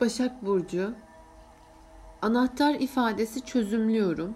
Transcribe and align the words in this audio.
Başak 0.00 0.46
Burcu 0.46 0.92
Anahtar 2.22 2.74
ifadesi 2.74 3.40
çözümlüyorum. 3.40 4.34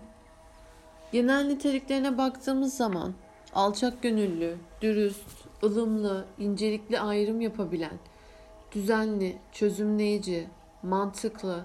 Genel 1.12 1.44
niteliklerine 1.46 2.18
baktığımız 2.18 2.76
zaman 2.76 3.14
alçak 3.54 4.02
gönüllü, 4.02 4.56
dürüst, 4.82 5.46
ılımlı, 5.62 6.24
incelikli 6.38 7.00
ayrım 7.00 7.40
yapabilen, 7.40 7.98
düzenli, 8.72 9.38
çözümleyici, 9.52 10.48
mantıklı, 10.82 11.64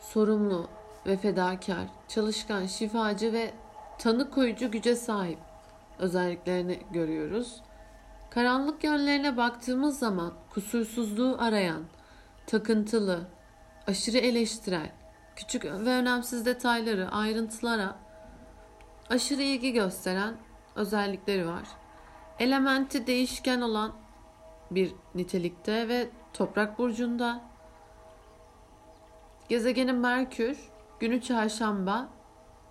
sorumlu 0.00 0.66
ve 1.06 1.16
fedakar, 1.16 1.86
çalışkan, 2.08 2.66
şifacı 2.66 3.32
ve 3.32 3.50
tanı 3.98 4.30
koyucu 4.30 4.70
güce 4.70 4.96
sahip 4.96 5.38
özelliklerini 5.98 6.78
görüyoruz. 6.90 7.60
Karanlık 8.30 8.84
yönlerine 8.84 9.36
baktığımız 9.36 9.98
zaman 9.98 10.32
kusursuzluğu 10.50 11.36
arayan, 11.38 11.82
takıntılı, 12.46 13.26
aşırı 13.86 14.18
eleştirel, 14.18 14.90
küçük 15.36 15.64
ve 15.64 15.90
önemsiz 15.90 16.46
detayları, 16.46 17.10
ayrıntılara 17.10 17.96
aşırı 19.10 19.42
ilgi 19.42 19.72
gösteren 19.72 20.34
özellikleri 20.76 21.46
var. 21.46 21.64
Elementi 22.38 23.06
değişken 23.06 23.60
olan 23.60 23.92
bir 24.70 24.92
nitelikte 25.14 25.88
ve 25.88 26.08
toprak 26.32 26.78
burcunda. 26.78 27.40
Gezegenin 29.48 29.94
Merkür, 29.94 30.58
günü 31.00 31.20
çarşamba, 31.20 32.08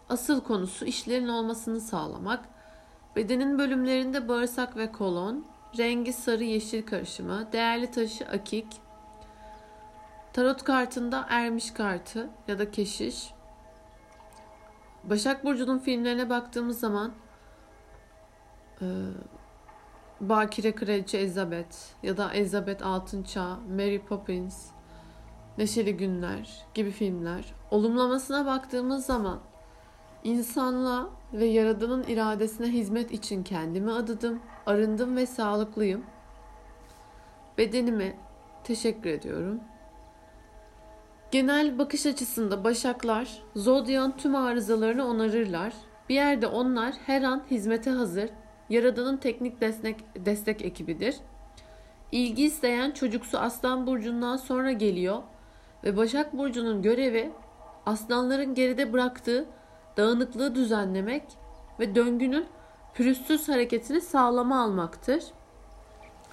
asıl 0.09 0.41
konusu 0.41 0.85
işlerin 0.85 1.27
olmasını 1.27 1.81
sağlamak. 1.81 2.45
Bedenin 3.15 3.59
bölümlerinde 3.59 4.27
bağırsak 4.27 4.77
ve 4.77 4.91
kolon, 4.91 5.45
rengi 5.77 6.13
sarı 6.13 6.43
yeşil 6.43 6.85
karışımı, 6.85 7.47
değerli 7.51 7.91
taşı 7.91 8.25
akik, 8.25 8.67
tarot 10.33 10.63
kartında 10.63 11.25
ermiş 11.29 11.71
kartı 11.71 12.29
ya 12.47 12.59
da 12.59 12.71
keşiş. 12.71 13.33
Başak 15.03 15.45
Burcu'nun 15.45 15.79
filmlerine 15.79 16.29
baktığımız 16.29 16.79
zaman 16.79 17.11
e, 18.81 18.85
Bakire 20.21 20.75
Kraliçe 20.75 21.17
Elizabeth 21.17 21.75
ya 22.03 22.17
da 22.17 22.33
Elizabeth 22.33 22.85
Altın 22.85 23.23
Çağ, 23.23 23.55
Mary 23.69 23.99
Poppins, 23.99 24.67
Neşeli 25.57 25.97
Günler 25.97 26.65
gibi 26.73 26.91
filmler. 26.91 27.53
Olumlamasına 27.71 28.45
baktığımız 28.45 29.05
zaman 29.05 29.39
insanlığa 30.23 31.09
ve 31.33 31.45
Yaradan'ın 31.45 32.03
iradesine 32.03 32.67
hizmet 32.67 33.11
için 33.11 33.43
kendimi 33.43 33.91
adadım, 33.91 34.39
arındım 34.65 35.15
ve 35.15 35.25
sağlıklıyım. 35.25 36.05
Bedenime 37.57 38.15
teşekkür 38.63 39.09
ediyorum. 39.09 39.59
Genel 41.31 41.79
bakış 41.79 42.05
açısında 42.05 42.63
başaklar 42.63 43.43
zodyan 43.55 44.17
tüm 44.17 44.35
arızalarını 44.35 45.07
onarırlar. 45.07 45.73
Bir 46.09 46.15
yerde 46.15 46.47
onlar 46.47 46.93
her 47.05 47.21
an 47.21 47.43
hizmete 47.51 47.89
hazır, 47.89 48.29
Yaradan'ın 48.69 49.17
teknik 49.17 49.61
destek, 49.61 49.95
destek 50.15 50.61
ekibidir. 50.61 51.15
İlgi 52.11 52.43
isteyen 52.43 52.91
çocuksu 52.91 53.37
Aslan 53.37 53.87
Burcu'ndan 53.87 54.37
sonra 54.37 54.71
geliyor 54.71 55.21
ve 55.83 55.97
Başak 55.97 56.37
Burcu'nun 56.37 56.81
görevi 56.81 57.31
aslanların 57.85 58.53
geride 58.53 58.93
bıraktığı 58.93 59.45
dağınıklığı 59.97 60.55
düzenlemek 60.55 61.23
ve 61.79 61.95
döngünün 61.95 62.45
pürüzsüz 62.93 63.49
hareketini 63.49 64.01
sağlama 64.01 64.63
almaktır. 64.63 65.23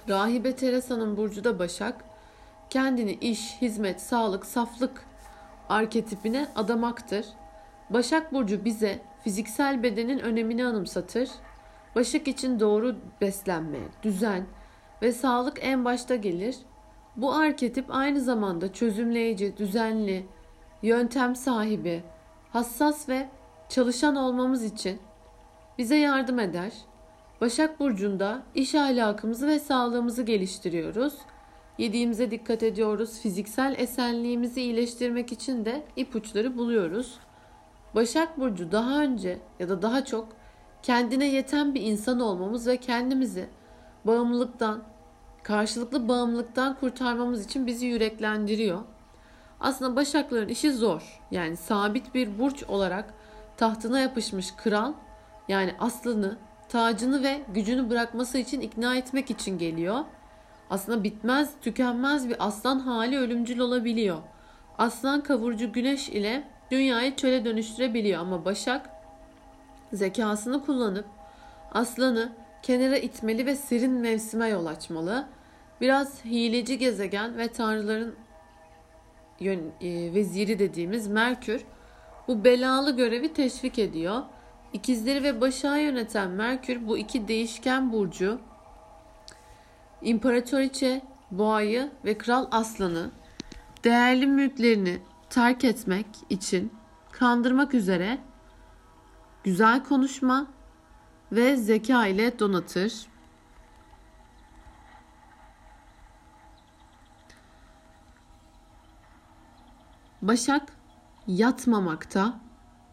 Rahibe 0.09 0.55
Teresa'nın 0.55 1.17
burcu 1.17 1.43
da 1.43 1.59
Başak, 1.59 2.08
kendini 2.69 3.11
iş, 3.11 3.61
hizmet, 3.61 4.01
sağlık, 4.01 4.45
saflık 4.45 5.05
arketipine 5.69 6.47
adamaktır. 6.55 7.25
Başak 7.89 8.33
Burcu 8.33 8.65
bize 8.65 8.99
fiziksel 9.23 9.83
bedenin 9.83 10.19
önemini 10.19 10.65
anımsatır. 10.65 11.29
Başak 11.95 12.27
için 12.27 12.59
doğru 12.59 12.95
beslenme, 13.21 13.79
düzen 14.03 14.45
ve 15.01 15.11
sağlık 15.11 15.57
en 15.61 15.85
başta 15.85 16.15
gelir. 16.15 16.55
Bu 17.15 17.33
arketip 17.33 17.85
aynı 17.89 18.21
zamanda 18.21 18.73
çözümleyici, 18.73 19.57
düzenli, 19.57 20.25
yöntem 20.81 21.35
sahibi, 21.35 22.03
hassas 22.53 23.09
ve 23.09 23.27
çalışan 23.69 24.15
olmamız 24.15 24.63
için 24.63 24.99
bize 25.77 25.95
yardım 25.95 26.39
eder. 26.39 26.71
Başak 27.41 27.79
Burcu'nda 27.79 28.41
iş 28.55 28.75
ahlakımızı 28.75 29.47
ve 29.47 29.59
sağlığımızı 29.59 30.23
geliştiriyoruz. 30.23 31.13
Yediğimize 31.79 32.31
dikkat 32.31 32.63
ediyoruz. 32.63 33.19
Fiziksel 33.19 33.75
esenliğimizi 33.77 34.61
iyileştirmek 34.61 35.31
için 35.31 35.65
de 35.65 35.83
ipuçları 35.95 36.57
buluyoruz. 36.57 37.19
Başak 37.95 38.39
Burcu 38.39 38.71
daha 38.71 39.01
önce 39.01 39.39
ya 39.59 39.69
da 39.69 39.81
daha 39.81 40.05
çok 40.05 40.27
kendine 40.83 41.25
yeten 41.25 41.75
bir 41.75 41.81
insan 41.81 42.19
olmamız 42.19 42.67
ve 42.67 42.77
kendimizi 42.77 43.49
bağımlılıktan, 44.05 44.83
karşılıklı 45.43 46.07
bağımlılıktan 46.07 46.75
kurtarmamız 46.79 47.45
için 47.45 47.67
bizi 47.67 47.85
yüreklendiriyor. 47.85 48.81
Aslında 49.59 49.95
Başakların 49.95 50.49
işi 50.49 50.73
zor. 50.73 51.21
Yani 51.31 51.57
sabit 51.57 52.15
bir 52.15 52.39
burç 52.39 52.63
olarak 52.63 53.13
tahtına 53.57 53.99
yapışmış 53.99 54.51
kral 54.51 54.93
yani 55.47 55.75
aslını, 55.79 56.37
tacını 56.69 57.23
ve 57.23 57.41
gücünü 57.53 57.89
bırakması 57.89 58.37
için 58.37 58.61
ikna 58.61 58.95
etmek 58.95 59.31
için 59.31 59.57
geliyor. 59.57 59.99
Aslında 60.69 61.03
bitmez, 61.03 61.53
tükenmez 61.61 62.29
bir 62.29 62.35
aslan 62.39 62.79
hali 62.79 63.17
ölümcül 63.17 63.59
olabiliyor. 63.59 64.17
Aslan 64.77 65.23
kavurucu 65.23 65.71
güneş 65.71 66.09
ile 66.09 66.43
dünyayı 66.71 67.15
çöle 67.15 67.45
dönüştürebiliyor 67.45 68.21
ama 68.21 68.45
Başak 68.45 68.89
zekasını 69.93 70.65
kullanıp 70.65 71.05
aslanı 71.71 72.31
kenara 72.61 72.97
itmeli 72.97 73.45
ve 73.45 73.55
serin 73.55 73.91
mevsime 73.91 74.47
yol 74.47 74.65
açmalı. 74.65 75.27
Biraz 75.81 76.25
hileci 76.25 76.77
gezegen 76.77 77.37
ve 77.37 77.47
tanrıların 77.47 78.15
yön, 79.39 79.71
e, 79.81 80.13
veziri 80.13 80.59
dediğimiz 80.59 81.07
Merkür 81.07 81.65
bu 82.27 82.43
belalı 82.43 82.95
görevi 82.95 83.33
teşvik 83.33 83.79
ediyor. 83.79 84.21
İkizleri 84.73 85.23
ve 85.23 85.41
Başak'ı 85.41 85.79
yöneten 85.79 86.29
Merkür 86.29 86.87
bu 86.87 86.97
iki 86.97 87.27
değişken 87.27 87.93
burcu 87.93 88.39
İmparatoriçe 90.01 91.01
Boğa'yı 91.31 91.91
ve 92.05 92.17
Kral 92.17 92.47
Aslan'ı 92.51 93.11
değerli 93.83 94.27
mülklerini 94.27 94.99
terk 95.29 95.63
etmek 95.63 96.05
için 96.29 96.73
kandırmak 97.11 97.73
üzere 97.73 98.17
güzel 99.43 99.83
konuşma 99.83 100.47
ve 101.31 101.57
zeka 101.57 102.07
ile 102.07 102.39
donatır. 102.39 102.93
Başak 110.21 110.73
yatmamakta 111.27 112.39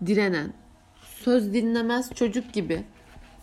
direnen, 0.07 0.53
söz 1.01 1.55
dinlemez 1.55 2.15
çocuk 2.15 2.53
gibi 2.53 2.87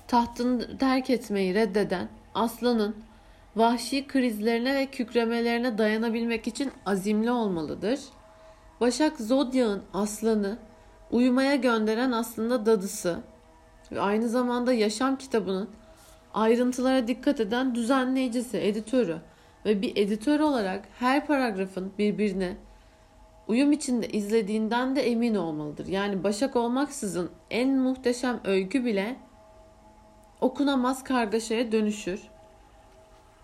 tahtını 0.07 0.78
terk 0.78 1.09
etmeyi 1.09 1.56
reddeden 1.56 2.09
aslanın 2.35 2.95
vahşi 3.56 4.08
krizlerine 4.08 4.75
ve 4.75 4.86
kükremelerine 4.86 5.78
dayanabilmek 5.78 6.47
için 6.47 6.72
azimli 6.86 7.31
olmalıdır. 7.31 8.00
Başak 8.81 9.19
Zodya'nın 9.19 9.84
aslanı 9.94 10.58
uyumaya 11.12 11.56
gönderen 11.56 12.12
aslında 12.12 12.66
dadısı 12.66 13.19
ve 13.92 14.02
aynı 14.02 14.30
zamanda 14.30 14.74
yaşam 14.74 15.18
kitabının 15.18 15.69
ayrıntılara 16.34 17.08
dikkat 17.08 17.40
eden 17.40 17.75
düzenleyicisi, 17.75 18.58
editörü 18.58 19.18
ve 19.66 19.81
bir 19.81 19.97
editör 19.97 20.40
olarak 20.40 20.88
her 21.00 21.28
paragrafın 21.28 21.92
birbirine 21.97 22.57
uyum 23.48 23.72
içinde 23.72 24.07
izlediğinden 24.07 24.95
de 24.95 25.01
emin 25.01 25.36
olmalıdır. 25.36 25.88
Yani 25.88 26.24
Başak 26.24 26.56
olmaksızın 26.56 27.30
en 27.50 27.77
muhteşem 27.77 28.39
öykü 28.44 28.86
bile 28.86 29.16
okunamaz 30.42 31.04
kargaşaya 31.04 31.72
dönüşür. 31.72 32.32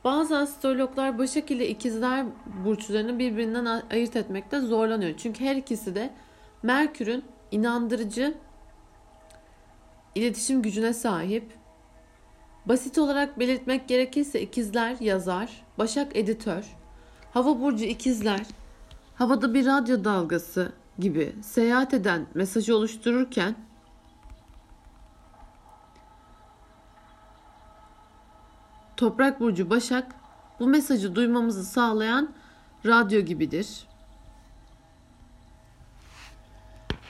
Bazı 0.04 0.38
astrologlar 0.38 1.18
Başak 1.18 1.52
ile 1.52 1.68
ikizler 1.68 2.26
burçlarını 2.66 3.20
birbirinden 3.20 3.66
ayırt 3.92 4.16
etmekte 4.16 4.60
zorlanıyor. 4.60 5.18
Çünkü 5.18 5.46
her 5.46 5.56
ikisi 5.56 5.96
de 5.96 6.14
Merkür'ün 6.64 7.24
inandırıcı 7.52 8.34
iletişim 10.16 10.62
gücüne 10.62 10.94
sahip. 10.94 11.54
Basit 12.66 12.98
olarak 12.98 13.40
belirtmek 13.40 13.88
gerekirse 13.88 14.42
ikizler 14.42 14.96
yazar, 15.00 15.66
Başak 15.78 16.16
editör, 16.16 16.64
Hava 17.34 17.62
burcu 17.62 17.86
ikizler 17.86 18.42
havada 19.16 19.54
bir 19.54 19.66
radyo 19.66 20.04
dalgası 20.04 20.72
gibi 21.00 21.36
seyahat 21.42 21.94
eden 21.94 22.26
mesajı 22.34 22.76
oluştururken 22.76 23.56
Toprak 29.00 29.40
burcu 29.40 29.70
Başak 29.70 30.16
bu 30.60 30.68
mesajı 30.68 31.16
duymamızı 31.16 31.66
sağlayan 31.66 32.30
radyo 32.86 33.22
gibidir. 33.22 33.88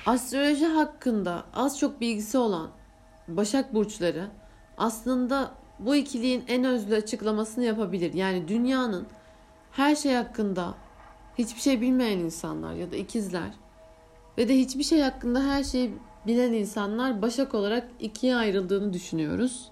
Astroloji 0.05 0.65
hakkında 0.65 1.43
az 1.53 1.79
çok 1.79 2.01
bilgisi 2.01 2.37
olan 2.37 2.69
Başak 3.27 3.73
burçları 3.73 4.27
aslında 4.77 5.51
bu 5.79 5.95
ikiliğin 5.95 6.43
en 6.47 6.63
özlü 6.63 6.95
açıklamasını 6.95 7.63
yapabilir. 7.63 8.13
Yani 8.13 8.47
dünyanın 8.47 9.07
her 9.71 9.95
şey 9.95 10.13
hakkında 10.13 10.73
hiçbir 11.37 11.61
şey 11.61 11.81
bilmeyen 11.81 12.19
insanlar 12.19 12.73
ya 12.73 12.91
da 12.91 12.95
ikizler 12.95 13.51
ve 14.37 14.47
de 14.47 14.57
hiçbir 14.57 14.83
şey 14.83 15.01
hakkında 15.01 15.43
her 15.43 15.63
şeyi 15.63 15.93
bilen 16.27 16.53
insanlar 16.53 17.21
Başak 17.21 17.53
olarak 17.53 17.87
ikiye 17.99 18.35
ayrıldığını 18.35 18.93
düşünüyoruz. 18.93 19.71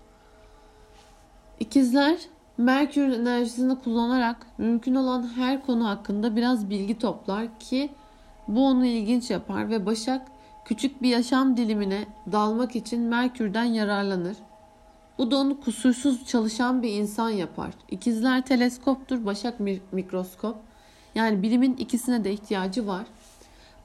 İkizler 1.59 2.19
Merkür 2.57 3.11
enerjisini 3.11 3.79
kullanarak 3.79 4.47
mümkün 4.57 4.95
olan 4.95 5.29
her 5.35 5.65
konu 5.65 5.87
hakkında 5.87 6.35
biraz 6.35 6.69
bilgi 6.69 6.99
toplar 6.99 7.59
ki 7.59 7.89
bu 8.47 8.65
onu 8.65 8.85
ilginç 8.85 9.29
yapar 9.29 9.69
ve 9.69 9.85
Başak 9.85 10.27
küçük 10.65 11.01
bir 11.01 11.09
yaşam 11.09 11.57
dilimine 11.57 12.05
dalmak 12.31 12.75
için 12.75 13.01
Merkür'den 13.01 13.63
yararlanır. 13.63 14.37
Bu 15.17 15.31
da 15.31 15.37
onu 15.37 15.61
kusursuz 15.61 16.25
çalışan 16.25 16.81
bir 16.81 16.93
insan 16.93 17.29
yapar. 17.29 17.73
İkizler 17.91 18.45
teleskoptur, 18.45 19.25
Başak 19.25 19.59
mikroskop. 19.91 20.55
Yani 21.15 21.43
bilimin 21.43 21.75
ikisine 21.75 22.23
de 22.23 22.33
ihtiyacı 22.33 22.87
var. 22.87 23.05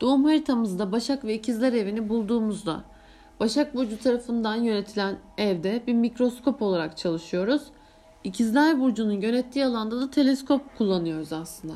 Doğum 0.00 0.24
haritamızda 0.24 0.92
Başak 0.92 1.24
ve 1.24 1.34
İkizler 1.34 1.72
evini 1.72 2.08
bulduğumuzda 2.08 2.84
Başak 3.42 3.74
Burcu 3.74 3.98
tarafından 3.98 4.56
yönetilen 4.56 5.16
evde 5.38 5.82
bir 5.86 5.94
mikroskop 5.94 6.62
olarak 6.62 6.96
çalışıyoruz. 6.96 7.62
İkizler 8.24 8.80
Burcu'nun 8.80 9.20
yönettiği 9.20 9.64
alanda 9.64 10.00
da 10.00 10.10
teleskop 10.10 10.78
kullanıyoruz 10.78 11.32
aslında. 11.32 11.74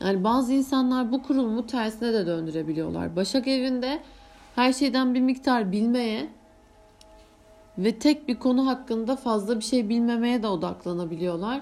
Yani 0.00 0.24
bazı 0.24 0.52
insanlar 0.52 1.12
bu 1.12 1.22
kurulumu 1.22 1.66
tersine 1.66 2.12
de 2.12 2.26
döndürebiliyorlar. 2.26 3.16
Başak 3.16 3.48
evinde 3.48 4.02
her 4.54 4.72
şeyden 4.72 5.14
bir 5.14 5.20
miktar 5.20 5.72
bilmeye 5.72 6.28
ve 7.78 7.98
tek 7.98 8.28
bir 8.28 8.38
konu 8.38 8.66
hakkında 8.66 9.16
fazla 9.16 9.56
bir 9.56 9.64
şey 9.64 9.88
bilmemeye 9.88 10.42
de 10.42 10.46
odaklanabiliyorlar. 10.46 11.60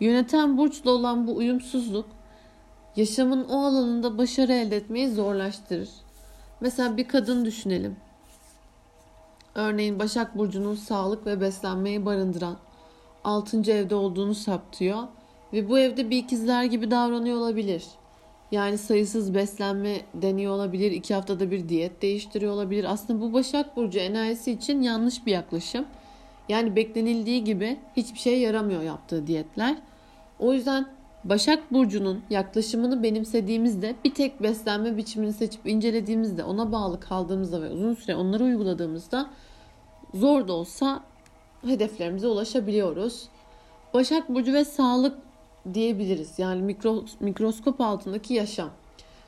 Yöneten 0.00 0.58
burçla 0.58 0.90
olan 0.90 1.26
bu 1.26 1.36
uyumsuzluk 1.36 2.06
yaşamın 2.96 3.44
o 3.44 3.64
alanında 3.66 4.18
başarı 4.18 4.52
elde 4.52 4.76
etmeyi 4.76 5.10
zorlaştırır. 5.10 5.90
Mesela 6.60 6.96
bir 6.96 7.08
kadın 7.08 7.44
düşünelim. 7.44 7.96
Örneğin 9.60 9.98
Başak 9.98 10.38
Burcu'nun 10.38 10.74
sağlık 10.74 11.26
ve 11.26 11.40
beslenmeyi 11.40 12.06
barındıran 12.06 12.56
6. 13.24 13.72
evde 13.72 13.94
olduğunu 13.94 14.34
saptıyor 14.34 14.98
ve 15.52 15.68
bu 15.68 15.78
evde 15.78 16.10
bir 16.10 16.18
ikizler 16.18 16.64
gibi 16.64 16.90
davranıyor 16.90 17.38
olabilir. 17.38 17.84
Yani 18.52 18.78
sayısız 18.78 19.34
beslenme 19.34 20.00
deniyor 20.14 20.52
olabilir, 20.52 20.92
iki 20.92 21.14
haftada 21.14 21.50
bir 21.50 21.68
diyet 21.68 22.02
değiştiriyor 22.02 22.52
olabilir. 22.52 22.86
Aslında 22.88 23.20
bu 23.20 23.32
Başak 23.32 23.76
Burcu 23.76 23.98
enerjisi 23.98 24.52
için 24.52 24.82
yanlış 24.82 25.26
bir 25.26 25.32
yaklaşım. 25.32 25.84
Yani 26.48 26.76
beklenildiği 26.76 27.44
gibi 27.44 27.80
hiçbir 27.96 28.18
şey 28.18 28.40
yaramıyor 28.40 28.82
yaptığı 28.82 29.26
diyetler. 29.26 29.76
O 30.38 30.52
yüzden 30.52 30.86
Başak 31.24 31.72
Burcu'nun 31.72 32.22
yaklaşımını 32.30 33.02
benimsediğimizde 33.02 33.94
bir 34.04 34.14
tek 34.14 34.42
beslenme 34.42 34.96
biçimini 34.96 35.32
seçip 35.32 35.66
incelediğimizde 35.66 36.44
ona 36.44 36.72
bağlı 36.72 37.00
kaldığımızda 37.00 37.62
ve 37.62 37.70
uzun 37.70 37.94
süre 37.94 38.16
onları 38.16 38.44
uyguladığımızda 38.44 39.30
zor 40.14 40.48
da 40.48 40.52
olsa 40.52 41.02
hedeflerimize 41.64 42.26
ulaşabiliyoruz. 42.26 43.28
Başak 43.94 44.28
Burcu 44.28 44.52
ve 44.52 44.64
sağlık 44.64 45.18
diyebiliriz. 45.74 46.38
Yani 46.38 46.62
mikro, 46.62 47.04
mikroskop 47.20 47.80
altındaki 47.80 48.34
yaşam. 48.34 48.70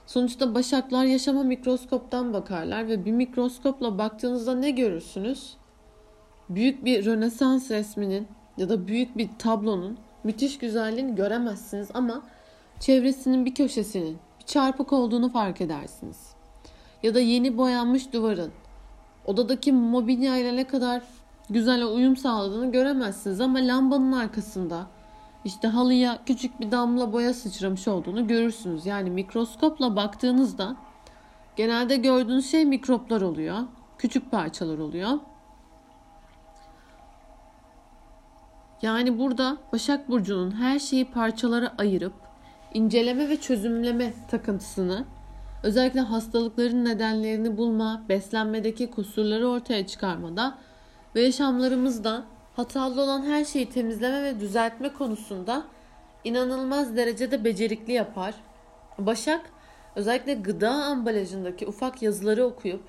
Sonuçta 0.06 0.54
başaklar 0.54 1.04
yaşama 1.04 1.42
mikroskoptan 1.42 2.32
bakarlar 2.32 2.88
ve 2.88 3.04
bir 3.04 3.12
mikroskopla 3.12 3.98
baktığınızda 3.98 4.54
ne 4.54 4.70
görürsünüz? 4.70 5.54
Büyük 6.48 6.84
bir 6.84 7.04
Rönesans 7.04 7.70
resminin 7.70 8.28
ya 8.56 8.68
da 8.68 8.88
büyük 8.88 9.16
bir 9.16 9.28
tablonun 9.38 9.98
müthiş 10.24 10.58
güzelliğini 10.58 11.14
göremezsiniz 11.14 11.88
ama 11.94 12.22
çevresinin 12.80 13.46
bir 13.46 13.54
köşesinin 13.54 14.18
bir 14.40 14.46
çarpık 14.46 14.92
olduğunu 14.92 15.28
fark 15.28 15.60
edersiniz. 15.60 16.32
Ya 17.02 17.14
da 17.14 17.20
yeni 17.20 17.58
boyanmış 17.58 18.12
duvarın 18.12 18.52
odadaki 19.26 19.72
mobilya 19.72 20.36
ile 20.36 20.56
ne 20.56 20.66
kadar 20.66 21.02
güzel 21.50 21.86
uyum 21.86 22.16
sağladığını 22.16 22.72
göremezsiniz 22.72 23.40
ama 23.40 23.58
lambanın 23.58 24.12
arkasında 24.12 24.86
işte 25.44 25.68
halıya 25.68 26.18
küçük 26.26 26.60
bir 26.60 26.70
damla 26.70 27.12
boya 27.12 27.34
sıçramış 27.34 27.88
olduğunu 27.88 28.26
görürsünüz. 28.26 28.86
Yani 28.86 29.10
mikroskopla 29.10 29.96
baktığınızda 29.96 30.76
genelde 31.56 31.96
gördüğünüz 31.96 32.50
şey 32.50 32.64
mikroplar 32.64 33.20
oluyor. 33.20 33.58
Küçük 33.98 34.30
parçalar 34.30 34.78
oluyor. 34.78 35.18
Yani 38.82 39.18
burada 39.18 39.56
Başak 39.72 40.08
Burcu'nun 40.08 40.50
her 40.50 40.78
şeyi 40.78 41.04
parçalara 41.04 41.74
ayırıp 41.78 42.12
inceleme 42.74 43.28
ve 43.28 43.40
çözümleme 43.40 44.12
takıntısını 44.30 45.04
özellikle 45.62 46.00
hastalıkların 46.00 46.84
nedenlerini 46.84 47.56
bulma, 47.56 48.04
beslenmedeki 48.08 48.90
kusurları 48.90 49.48
ortaya 49.48 49.86
çıkarmada 49.86 50.58
ve 51.14 51.22
yaşamlarımızda 51.22 52.24
hatalı 52.56 53.02
olan 53.02 53.22
her 53.22 53.44
şeyi 53.44 53.70
temizleme 53.70 54.22
ve 54.22 54.40
düzeltme 54.40 54.92
konusunda 54.92 55.64
inanılmaz 56.24 56.96
derecede 56.96 57.44
becerikli 57.44 57.92
yapar. 57.92 58.34
Başak 58.98 59.40
özellikle 59.96 60.34
gıda 60.34 60.70
ambalajındaki 60.70 61.66
ufak 61.66 62.02
yazıları 62.02 62.44
okuyup 62.44 62.82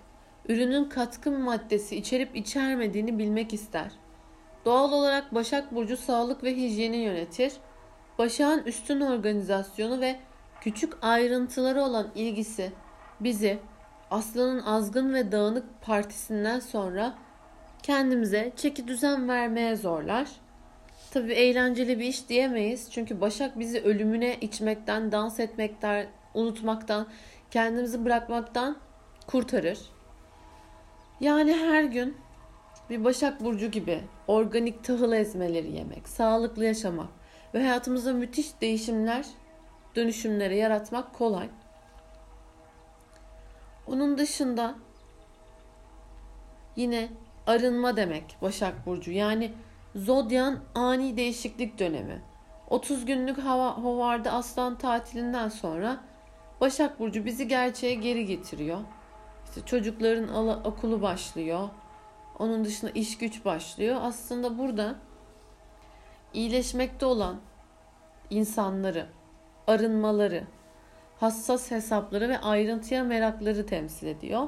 ürünün 0.49 0.85
katkı 0.85 1.31
maddesi 1.31 1.95
içerip 1.95 2.35
içermediğini 2.35 3.19
bilmek 3.19 3.53
ister. 3.53 3.91
Doğal 4.65 4.91
olarak 4.91 5.35
Başak 5.35 5.75
Burcu 5.75 5.97
sağlık 5.97 6.43
ve 6.43 6.55
hijyeni 6.55 6.97
yönetir. 6.97 7.53
Başak'ın 8.17 8.63
üstün 8.63 9.01
organizasyonu 9.01 10.01
ve 10.01 10.15
küçük 10.63 10.93
ayrıntıları 11.01 11.81
olan 11.81 12.07
ilgisi 12.15 12.71
bizi 13.19 13.59
Aslan'ın 14.11 14.59
azgın 14.59 15.13
ve 15.13 15.31
dağınık 15.31 15.81
partisinden 15.81 16.59
sonra 16.59 17.13
kendimize 17.83 18.53
çeki 18.55 18.87
düzen 18.87 19.29
vermeye 19.29 19.75
zorlar. 19.75 20.27
Tabii 21.11 21.33
eğlenceli 21.33 21.99
bir 21.99 22.05
iş 22.05 22.29
diyemeyiz. 22.29 22.91
Çünkü 22.91 23.21
Başak 23.21 23.59
bizi 23.59 23.81
ölümüne 23.81 24.37
içmekten, 24.41 25.11
dans 25.11 25.39
etmekten, 25.39 26.07
unutmaktan, 26.33 27.07
kendimizi 27.51 28.05
bırakmaktan 28.05 28.77
kurtarır. 29.27 29.79
Yani 31.19 31.53
her 31.53 31.83
gün 31.83 32.17
bir 32.89 33.03
Başak 33.03 33.43
Burcu 33.43 33.71
gibi 33.71 34.01
organik 34.27 34.83
tahıl 34.83 35.13
ezmeleri 35.13 35.71
yemek, 35.71 36.07
sağlıklı 36.07 36.65
yaşamak 36.65 37.09
ve 37.53 37.59
hayatımızda 37.59 38.13
müthiş 38.13 38.61
değişimler, 38.61 39.25
dönüşümleri 39.95 40.57
yaratmak 40.57 41.13
kolay. 41.13 41.49
Onun 43.87 44.17
dışında 44.17 44.75
yine 46.75 47.09
arınma 47.47 47.95
demek 47.97 48.37
Başak 48.41 48.85
Burcu. 48.85 49.11
Yani 49.11 49.53
zodyan 49.95 50.59
ani 50.75 51.17
değişiklik 51.17 51.79
dönemi. 51.79 52.21
30 52.69 53.05
günlük 53.05 53.37
hava 53.37 53.77
hovarda 53.77 54.31
aslan 54.31 54.77
tatilinden 54.77 55.49
sonra 55.49 56.03
Başak 56.61 56.99
Burcu 56.99 57.25
bizi 57.25 57.47
gerçeğe 57.47 57.93
geri 57.93 58.25
getiriyor. 58.25 58.79
İşte 59.45 59.65
çocukların 59.65 60.65
okulu 60.65 61.01
başlıyor. 61.01 61.69
Onun 62.39 62.65
dışında 62.65 62.91
iş 62.91 63.17
güç 63.17 63.45
başlıyor. 63.45 63.97
Aslında 64.01 64.57
burada 64.57 64.95
iyileşmekte 66.33 67.05
olan 67.05 67.39
insanları, 68.29 69.07
arınmaları, 69.67 70.43
hassas 71.19 71.71
hesapları 71.71 72.29
ve 72.29 72.39
ayrıntıya 72.39 73.03
merakları 73.03 73.65
temsil 73.65 74.07
ediyor. 74.07 74.47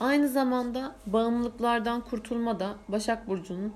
Aynı 0.00 0.28
zamanda 0.28 0.94
bağımlılıklardan 1.06 2.00
kurtulma 2.00 2.60
da 2.60 2.74
Başak 2.88 3.28
Burcu'nun 3.28 3.74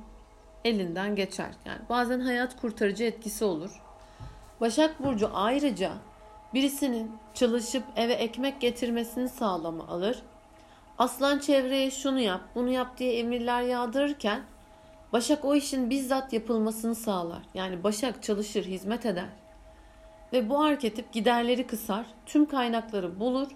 elinden 0.64 1.16
geçer. 1.16 1.50
Yani 1.64 1.80
bazen 1.88 2.20
hayat 2.20 2.60
kurtarıcı 2.60 3.04
etkisi 3.04 3.44
olur. 3.44 3.82
Başak 4.60 5.04
Burcu 5.04 5.30
ayrıca 5.34 5.92
birisinin 6.54 7.12
çalışıp 7.34 7.84
eve 7.96 8.12
ekmek 8.12 8.60
getirmesini 8.60 9.28
sağlama 9.28 9.88
alır. 9.88 10.22
Aslan 10.98 11.38
çevreye 11.38 11.90
şunu 11.90 12.20
yap, 12.20 12.40
bunu 12.54 12.70
yap 12.70 12.98
diye 12.98 13.18
emirler 13.18 13.62
yağdırırken 13.62 14.42
Başak 15.12 15.44
o 15.44 15.54
işin 15.54 15.90
bizzat 15.90 16.32
yapılmasını 16.32 16.94
sağlar. 16.94 17.42
Yani 17.54 17.84
Başak 17.84 18.22
çalışır, 18.22 18.64
hizmet 18.64 19.06
eder. 19.06 19.28
Ve 20.32 20.48
bu 20.48 20.62
arketip 20.62 21.12
giderleri 21.12 21.66
kısar, 21.66 22.06
tüm 22.26 22.46
kaynakları 22.46 23.20
bulur 23.20 23.48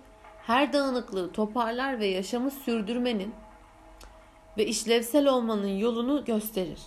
her 0.46 0.72
dağınıklığı 0.72 1.32
toparlar 1.32 2.00
ve 2.00 2.06
yaşamı 2.06 2.50
sürdürmenin 2.50 3.34
ve 4.56 4.66
işlevsel 4.66 5.26
olmanın 5.26 5.78
yolunu 5.78 6.24
gösterir. 6.24 6.80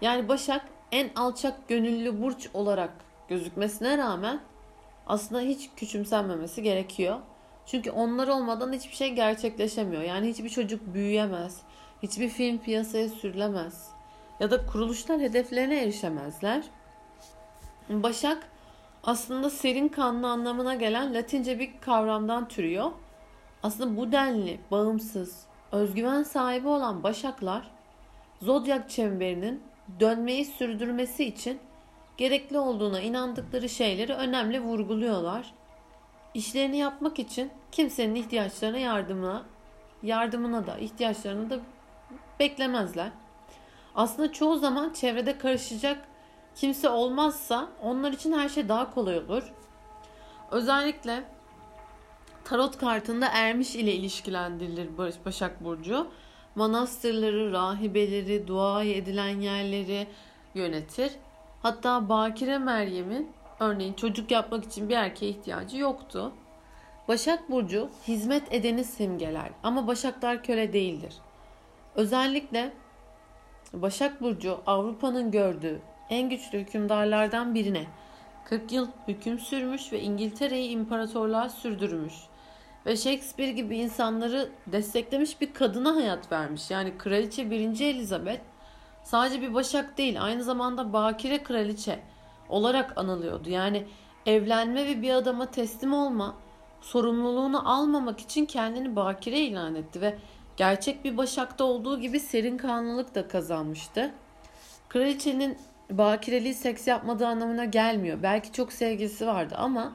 Yani 0.00 0.28
Başak 0.28 0.64
en 0.92 1.10
alçak 1.16 1.68
gönüllü 1.68 2.22
burç 2.22 2.48
olarak 2.54 2.90
gözükmesine 3.28 3.98
rağmen 3.98 4.40
aslında 5.06 5.40
hiç 5.40 5.70
küçümsenmemesi 5.76 6.62
gerekiyor. 6.62 7.18
Çünkü 7.66 7.90
onlar 7.90 8.28
olmadan 8.28 8.72
hiçbir 8.72 8.94
şey 8.94 9.14
gerçekleşemiyor. 9.14 10.02
Yani 10.02 10.28
hiçbir 10.28 10.48
çocuk 10.48 10.94
büyüyemez. 10.94 11.60
Hiçbir 12.02 12.28
film 12.28 12.58
piyasaya 12.58 13.08
sürülemez. 13.08 13.90
Ya 14.40 14.50
da 14.50 14.66
kuruluşlar 14.66 15.20
hedeflerine 15.20 15.82
erişemezler. 15.82 16.64
Başak 17.88 18.51
aslında 19.04 19.50
serin 19.50 19.88
kanlı 19.88 20.28
anlamına 20.28 20.74
gelen 20.74 21.14
Latince 21.14 21.58
bir 21.58 21.70
kavramdan 21.80 22.48
türüyor. 22.48 22.90
Aslında 23.62 23.96
bu 23.96 24.12
denli, 24.12 24.60
bağımsız, 24.70 25.46
özgüven 25.72 26.22
sahibi 26.22 26.68
olan 26.68 27.02
başaklar 27.02 27.70
zodyak 28.42 28.90
çemberinin 28.90 29.62
dönmeyi 30.00 30.44
sürdürmesi 30.44 31.24
için 31.24 31.60
gerekli 32.16 32.58
olduğuna 32.58 33.00
inandıkları 33.00 33.68
şeyleri 33.68 34.14
önemli 34.14 34.60
vurguluyorlar. 34.60 35.54
İşlerini 36.34 36.76
yapmak 36.76 37.18
için 37.18 37.50
kimsenin 37.72 38.14
ihtiyaçlarına 38.14 38.78
yardımına, 38.78 39.42
yardımına 40.02 40.66
da 40.66 40.78
ihtiyaçlarını 40.78 41.50
da 41.50 41.58
beklemezler. 42.40 43.10
Aslında 43.94 44.32
çoğu 44.32 44.58
zaman 44.58 44.92
çevrede 44.92 45.38
karışacak 45.38 46.08
kimse 46.56 46.88
olmazsa 46.88 47.68
onlar 47.82 48.12
için 48.12 48.32
her 48.32 48.48
şey 48.48 48.68
daha 48.68 48.94
kolay 48.94 49.18
olur. 49.18 49.52
Özellikle 50.50 51.24
tarot 52.44 52.78
kartında 52.78 53.28
ermiş 53.32 53.76
ile 53.76 53.92
ilişkilendirilir 53.92 54.88
Başak 55.24 55.64
Burcu. 55.64 56.06
Manastırları, 56.54 57.52
rahibeleri, 57.52 58.46
dua 58.48 58.84
edilen 58.84 59.40
yerleri 59.40 60.06
yönetir. 60.54 61.12
Hatta 61.62 62.08
Bakire 62.08 62.58
Meryem'in 62.58 63.32
örneğin 63.60 63.92
çocuk 63.92 64.30
yapmak 64.30 64.64
için 64.64 64.88
bir 64.88 64.96
erkeğe 64.96 65.30
ihtiyacı 65.30 65.76
yoktu. 65.76 66.32
Başak 67.08 67.50
Burcu 67.50 67.88
hizmet 68.08 68.54
edeni 68.54 68.84
simgeler 68.84 69.50
ama 69.62 69.86
Başaklar 69.86 70.42
köle 70.42 70.72
değildir. 70.72 71.14
Özellikle 71.94 72.72
Başak 73.72 74.20
Burcu 74.20 74.60
Avrupa'nın 74.66 75.30
gördüğü 75.30 75.80
en 76.10 76.30
güçlü 76.30 76.58
hükümdarlardan 76.58 77.54
birine 77.54 77.86
40 78.44 78.72
yıl 78.72 78.88
hüküm 79.08 79.38
sürmüş 79.38 79.92
ve 79.92 80.00
İngiltere'yi 80.00 80.70
imparatorluğa 80.70 81.48
sürdürmüş. 81.48 82.14
Ve 82.86 82.96
Shakespeare 82.96 83.52
gibi 83.52 83.78
insanları 83.78 84.48
desteklemiş 84.66 85.40
bir 85.40 85.54
kadına 85.54 85.96
hayat 85.96 86.32
vermiş. 86.32 86.70
Yani 86.70 86.98
Kraliçe 86.98 87.50
1. 87.50 87.80
Elizabeth 87.80 88.40
sadece 89.04 89.42
bir 89.42 89.54
başak 89.54 89.98
değil 89.98 90.24
aynı 90.24 90.44
zamanda 90.44 90.92
bakire 90.92 91.42
kraliçe 91.42 91.98
olarak 92.48 92.98
anılıyordu. 92.98 93.50
Yani 93.50 93.86
evlenme 94.26 94.86
ve 94.86 95.02
bir 95.02 95.10
adama 95.10 95.46
teslim 95.46 95.92
olma 95.92 96.34
sorumluluğunu 96.80 97.72
almamak 97.72 98.20
için 98.20 98.46
kendini 98.46 98.96
bakire 98.96 99.40
ilan 99.40 99.74
etti 99.74 100.00
ve 100.00 100.18
gerçek 100.56 101.04
bir 101.04 101.16
başakta 101.16 101.64
olduğu 101.64 102.00
gibi 102.00 102.20
serin 102.20 102.56
kanlılık 102.56 103.14
da 103.14 103.28
kazanmıştı. 103.28 104.12
Kraliçenin 104.88 105.58
bakireliği 105.90 106.54
seks 106.54 106.86
yapmadığı 106.86 107.26
anlamına 107.26 107.64
gelmiyor. 107.64 108.18
Belki 108.22 108.52
çok 108.52 108.72
sevgilisi 108.72 109.26
vardı 109.26 109.54
ama 109.58 109.92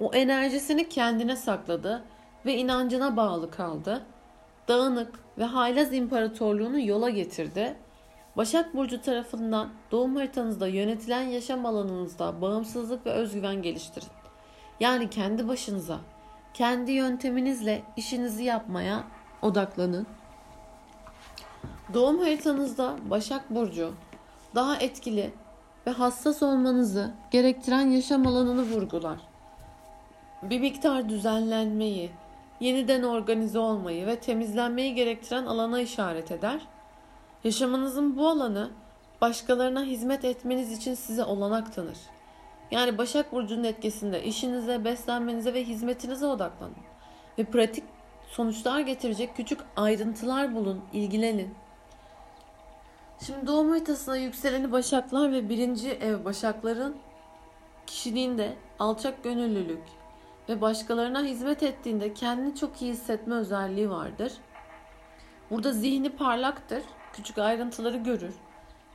o 0.00 0.10
enerjisini 0.14 0.88
kendine 0.88 1.36
sakladı 1.36 2.04
ve 2.46 2.56
inancına 2.56 3.16
bağlı 3.16 3.50
kaldı. 3.50 4.02
Dağınık 4.68 5.20
ve 5.38 5.44
haylaz 5.44 5.94
imparatorluğunu 5.94 6.80
yola 6.80 7.10
getirdi. 7.10 7.76
Başak 8.36 8.74
Burcu 8.74 9.02
tarafından 9.02 9.68
doğum 9.90 10.16
haritanızda 10.16 10.68
yönetilen 10.68 11.22
yaşam 11.22 11.66
alanınızda 11.66 12.40
bağımsızlık 12.40 13.06
ve 13.06 13.10
özgüven 13.10 13.62
geliştirin. 13.62 14.08
Yani 14.80 15.10
kendi 15.10 15.48
başınıza, 15.48 15.98
kendi 16.54 16.92
yönteminizle 16.92 17.82
işinizi 17.96 18.44
yapmaya 18.44 19.04
odaklanın. 19.42 20.06
Doğum 21.94 22.18
haritanızda 22.18 22.96
Başak 23.10 23.50
Burcu 23.50 23.94
daha 24.54 24.76
etkili 24.76 25.32
ve 25.86 25.90
hassas 25.90 26.42
olmanızı 26.42 27.10
gerektiren 27.30 27.90
yaşam 27.90 28.26
alanını 28.26 28.62
vurgular. 28.62 29.18
Bir 30.42 30.60
miktar 30.60 31.08
düzenlenmeyi, 31.08 32.10
yeniden 32.60 33.02
organize 33.02 33.58
olmayı 33.58 34.06
ve 34.06 34.16
temizlenmeyi 34.16 34.94
gerektiren 34.94 35.46
alana 35.46 35.80
işaret 35.80 36.30
eder. 36.30 36.60
Yaşamınızın 37.44 38.16
bu 38.16 38.28
alanı 38.28 38.70
başkalarına 39.20 39.84
hizmet 39.84 40.24
etmeniz 40.24 40.72
için 40.72 40.94
size 40.94 41.24
olanak 41.24 41.74
tanır. 41.74 41.98
Yani 42.70 42.98
Başak 42.98 43.32
Burcu'nun 43.32 43.64
etkisinde 43.64 44.24
işinize, 44.24 44.84
beslenmenize 44.84 45.54
ve 45.54 45.64
hizmetinize 45.64 46.26
odaklanın. 46.26 46.76
Ve 47.38 47.44
pratik 47.44 47.84
sonuçlar 48.26 48.80
getirecek 48.80 49.36
küçük 49.36 49.60
ayrıntılar 49.76 50.54
bulun, 50.54 50.80
ilgilenin. 50.92 51.54
Şimdi 53.20 53.46
doğum 53.46 53.70
haritasına 53.70 54.16
yükseleni 54.16 54.72
başaklar 54.72 55.32
ve 55.32 55.48
birinci 55.48 55.90
ev 55.90 56.24
başakların 56.24 56.96
kişiliğinde 57.86 58.56
alçak 58.78 59.24
gönüllülük 59.24 59.82
ve 60.48 60.60
başkalarına 60.60 61.22
hizmet 61.22 61.62
ettiğinde 61.62 62.14
kendini 62.14 62.56
çok 62.56 62.82
iyi 62.82 62.92
hissetme 62.92 63.34
özelliği 63.34 63.90
vardır. 63.90 64.32
Burada 65.50 65.72
zihni 65.72 66.10
parlaktır, 66.10 66.82
küçük 67.12 67.38
ayrıntıları 67.38 67.96
görür. 67.96 68.34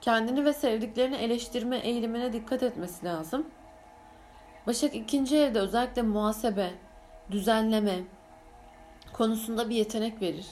Kendini 0.02 0.46
ve 0.46 0.54
sevdiklerini 0.54 1.16
eleştirme 1.16 1.78
eğilimine 1.78 2.34
dikkat 2.34 2.64
etmesi 2.64 3.06
lazım. 3.06 3.48
Başak 4.68 4.96
ikinci 4.96 5.38
evde 5.38 5.60
özellikle 5.60 6.02
muhasebe, 6.02 6.72
düzenleme 7.32 8.00
konusunda 9.14 9.70
bir 9.70 9.76
yetenek 9.76 10.22
verir. 10.22 10.48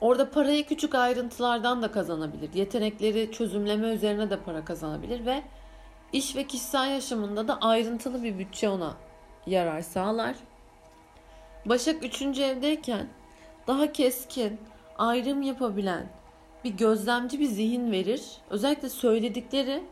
Orada 0.00 0.30
parayı 0.30 0.66
küçük 0.66 0.94
ayrıntılardan 0.94 1.82
da 1.82 1.92
kazanabilir. 1.92 2.54
Yetenekleri 2.54 3.32
çözümleme 3.32 3.88
üzerine 3.88 4.30
de 4.30 4.40
para 4.40 4.64
kazanabilir 4.64 5.26
ve 5.26 5.42
iş 6.12 6.36
ve 6.36 6.44
kişisel 6.44 6.90
yaşamında 6.90 7.48
da 7.48 7.58
ayrıntılı 7.60 8.22
bir 8.22 8.38
bütçe 8.38 8.68
ona 8.68 8.94
yarar 9.46 9.80
sağlar. 9.80 10.36
Başak 11.66 12.04
3. 12.04 12.22
evdeyken 12.22 13.08
daha 13.66 13.92
keskin, 13.92 14.60
ayrım 14.98 15.42
yapabilen 15.42 16.06
bir 16.64 16.70
gözlemci 16.70 17.40
bir 17.40 17.46
zihin 17.46 17.92
verir. 17.92 18.22
Özellikle 18.50 18.88
söyledikleri 18.88 19.82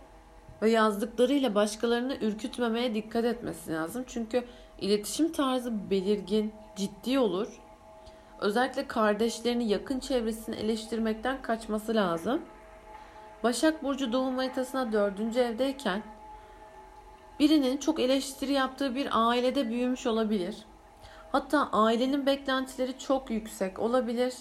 ve 0.63 0.71
yazdıklarıyla 0.71 1.55
başkalarını 1.55 2.17
ürkütmemeye 2.17 2.95
dikkat 2.95 3.25
etmesi 3.25 3.73
lazım. 3.73 4.05
Çünkü 4.07 4.45
iletişim 4.81 5.33
tarzı 5.33 5.91
belirgin, 5.91 6.53
ciddi 6.77 7.19
olur 7.19 7.49
özellikle 8.41 8.87
kardeşlerini 8.87 9.69
yakın 9.69 10.01
çevresini 10.01 10.57
eleştirmekten 10.57 11.43
kaçması 11.43 11.95
lazım. 11.95 12.43
Başak 13.43 13.85
Burcu 13.85 14.13
doğum 14.13 14.37
haritasına 14.37 14.93
dördüncü 14.93 15.41
evdeyken 15.41 16.03
birinin 17.41 17.77
çok 17.77 18.01
eleştiri 18.01 18.53
yaptığı 18.53 18.95
bir 18.95 19.09
ailede 19.13 19.69
büyümüş 19.69 20.07
olabilir. 20.07 20.57
Hatta 21.33 21.69
ailenin 21.73 22.27
beklentileri 22.27 22.99
çok 22.99 23.31
yüksek 23.31 23.79
olabilir. 23.79 24.35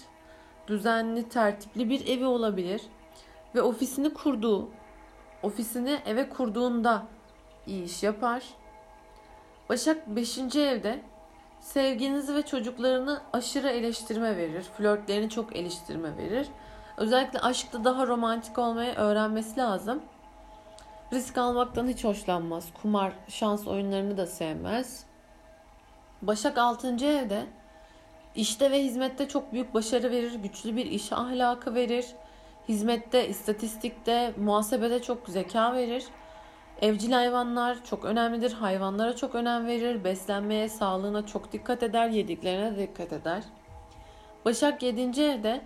Düzenli, 0.66 1.28
tertipli 1.28 1.90
bir 1.90 2.06
evi 2.06 2.24
olabilir. 2.24 2.82
Ve 3.54 3.62
ofisini 3.62 4.14
kurduğu, 4.14 4.68
ofisini 5.42 5.98
eve 6.06 6.28
kurduğunda 6.28 7.06
iyi 7.66 7.84
iş 7.84 8.02
yapar. 8.02 8.44
Başak 9.68 10.06
5. 10.06 10.38
evde 10.56 11.00
sevginizi 11.64 12.34
ve 12.34 12.42
çocuklarını 12.42 13.20
aşırı 13.32 13.68
eleştirme 13.68 14.36
verir. 14.36 14.62
Flörtlerini 14.62 15.30
çok 15.30 15.56
eleştirme 15.56 16.16
verir. 16.16 16.48
Özellikle 16.96 17.40
aşkta 17.40 17.84
daha 17.84 18.06
romantik 18.06 18.58
olmayı 18.58 18.94
öğrenmesi 18.94 19.56
lazım. 19.56 20.02
Risk 21.12 21.38
almaktan 21.38 21.88
hiç 21.88 22.04
hoşlanmaz. 22.04 22.68
Kumar, 22.82 23.12
şans 23.28 23.66
oyunlarını 23.66 24.16
da 24.16 24.26
sevmez. 24.26 25.04
Başak 26.22 26.58
6. 26.58 26.88
evde 26.88 27.46
işte 28.36 28.70
ve 28.70 28.84
hizmette 28.84 29.28
çok 29.28 29.52
büyük 29.52 29.74
başarı 29.74 30.10
verir. 30.10 30.34
Güçlü 30.34 30.76
bir 30.76 30.86
iş 30.86 31.12
ahlakı 31.12 31.74
verir. 31.74 32.06
Hizmette, 32.68 33.28
istatistikte, 33.28 34.34
muhasebede 34.36 35.02
çok 35.02 35.28
zeka 35.28 35.74
verir. 35.74 36.04
Evcil 36.82 37.12
hayvanlar 37.12 37.84
çok 37.84 38.04
önemlidir. 38.04 38.52
Hayvanlara 38.52 39.16
çok 39.16 39.34
önem 39.34 39.66
verir. 39.66 40.04
Beslenmeye, 40.04 40.68
sağlığına 40.68 41.26
çok 41.26 41.52
dikkat 41.52 41.82
eder. 41.82 42.08
Yediklerine 42.08 42.78
dikkat 42.78 43.12
eder. 43.12 43.42
Başak 44.44 44.82
7. 44.82 45.22
evde 45.22 45.60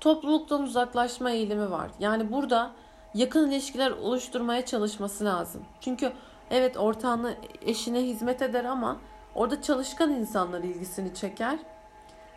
topluluktan 0.00 0.62
uzaklaşma 0.62 1.30
eğilimi 1.30 1.70
var. 1.70 1.90
Yani 2.00 2.32
burada 2.32 2.70
yakın 3.14 3.50
ilişkiler 3.50 3.90
oluşturmaya 3.90 4.66
çalışması 4.66 5.24
lazım. 5.24 5.64
Çünkü 5.80 6.12
evet 6.50 6.76
ortağını 6.76 7.34
eşine 7.62 8.02
hizmet 8.02 8.42
eder 8.42 8.64
ama 8.64 8.96
orada 9.34 9.62
çalışkan 9.62 10.10
insanlar 10.10 10.62
ilgisini 10.62 11.14
çeker 11.14 11.58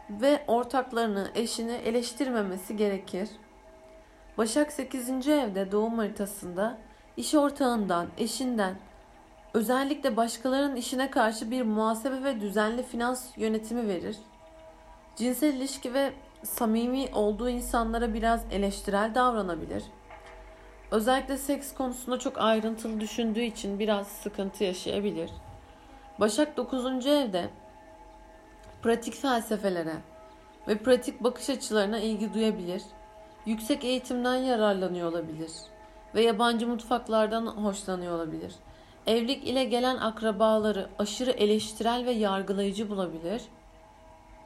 ve 0.09 0.43
ortaklarını, 0.47 1.27
eşini 1.35 1.71
eleştirmemesi 1.71 2.75
gerekir. 2.75 3.29
Başak 4.37 4.71
8. 4.71 5.27
evde 5.27 5.71
doğum 5.71 5.97
haritasında 5.97 6.77
iş 7.21 7.35
ortağından, 7.35 8.07
eşinden 8.17 8.75
Özellikle 9.53 10.17
başkalarının 10.17 10.75
işine 10.75 11.11
karşı 11.11 11.51
bir 11.51 11.61
muhasebe 11.61 12.23
ve 12.23 12.41
düzenli 12.41 12.83
finans 12.83 13.37
yönetimi 13.37 13.87
verir. 13.87 14.17
Cinsel 15.15 15.53
ilişki 15.53 15.93
ve 15.93 16.13
samimi 16.43 17.09
olduğu 17.13 17.49
insanlara 17.49 18.13
biraz 18.13 18.41
eleştirel 18.51 19.15
davranabilir. 19.15 19.83
Özellikle 20.91 21.37
seks 21.37 21.73
konusunda 21.73 22.19
çok 22.19 22.37
ayrıntılı 22.37 22.99
düşündüğü 22.99 23.41
için 23.41 23.79
biraz 23.79 24.07
sıkıntı 24.07 24.63
yaşayabilir. 24.63 25.31
Başak 26.19 26.57
9. 26.57 27.07
evde 27.07 27.49
pratik 28.81 29.13
felsefelere 29.13 29.95
ve 30.67 30.77
pratik 30.77 31.23
bakış 31.23 31.49
açılarına 31.49 31.99
ilgi 31.99 32.33
duyabilir. 32.33 32.83
Yüksek 33.45 33.83
eğitimden 33.83 34.35
yararlanıyor 34.35 35.11
olabilir 35.11 35.51
ve 36.15 36.21
yabancı 36.21 36.67
mutfaklardan 36.67 37.45
hoşlanıyor 37.45 38.15
olabilir. 38.15 38.55
Evlilik 39.07 39.47
ile 39.47 39.63
gelen 39.63 39.97
akrabaları 39.97 40.89
aşırı 40.99 41.31
eleştirel 41.31 42.05
ve 42.05 42.11
yargılayıcı 42.11 42.89
bulabilir. 42.89 43.41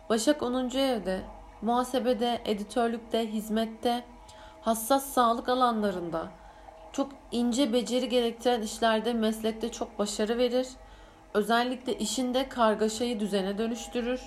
Başak 0.09 0.43
10. 0.43 0.69
evde 0.69 1.21
muhasebede, 1.61 2.41
editörlükte, 2.45 3.31
hizmette, 3.31 4.03
hassas 4.61 5.05
sağlık 5.05 5.49
alanlarında, 5.49 6.27
çok 6.91 7.11
ince 7.31 7.73
beceri 7.73 8.09
gerektiren 8.09 8.61
işlerde, 8.61 9.13
meslekte 9.13 9.71
çok 9.71 9.99
başarı 9.99 10.37
verir. 10.37 10.67
Özellikle 11.33 11.97
işinde 11.97 12.49
kargaşayı 12.49 13.19
düzene 13.19 13.57
dönüştürür. 13.57 14.21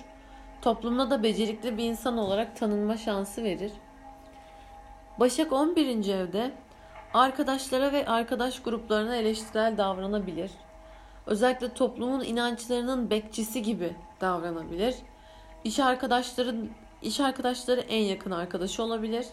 Toplumda 0.61 1.09
da 1.09 1.23
becerikli 1.23 1.77
bir 1.77 1.83
insan 1.83 2.17
olarak 2.17 2.55
tanınma 2.55 2.97
şansı 2.97 3.43
verir. 3.43 3.71
Başak 5.19 5.53
11. 5.53 6.09
evde 6.09 6.51
arkadaşlara 7.13 7.91
ve 7.91 8.07
arkadaş 8.07 8.61
gruplarına 8.61 9.15
eleştirel 9.15 9.77
davranabilir. 9.77 10.51
Özellikle 11.25 11.73
toplumun 11.73 12.23
inançlarının 12.23 13.09
bekçisi 13.09 13.61
gibi 13.61 13.95
davranabilir. 14.21 14.95
İş 15.63 15.79
arkadaşların 15.79 16.69
iş 17.01 17.19
arkadaşları 17.19 17.81
en 17.81 18.03
yakın 18.03 18.31
arkadaşı 18.31 18.83
olabilir. 18.83 19.25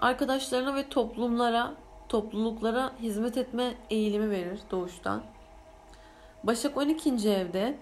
Arkadaşlarına 0.00 0.74
ve 0.74 0.88
toplumlara, 0.88 1.72
topluluklara 2.08 2.92
hizmet 3.00 3.36
etme 3.36 3.74
eğilimi 3.90 4.30
verir 4.30 4.60
doğuştan. 4.70 5.22
Başak 6.44 6.76
12. 6.76 7.10
evde 7.30 7.78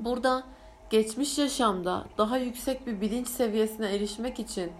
burada 0.00 0.42
geçmiş 0.90 1.38
yaşamda 1.38 2.04
daha 2.18 2.38
yüksek 2.38 2.86
bir 2.86 3.00
bilinç 3.00 3.28
seviyesine 3.28 3.94
erişmek 3.94 4.40
için 4.40 4.72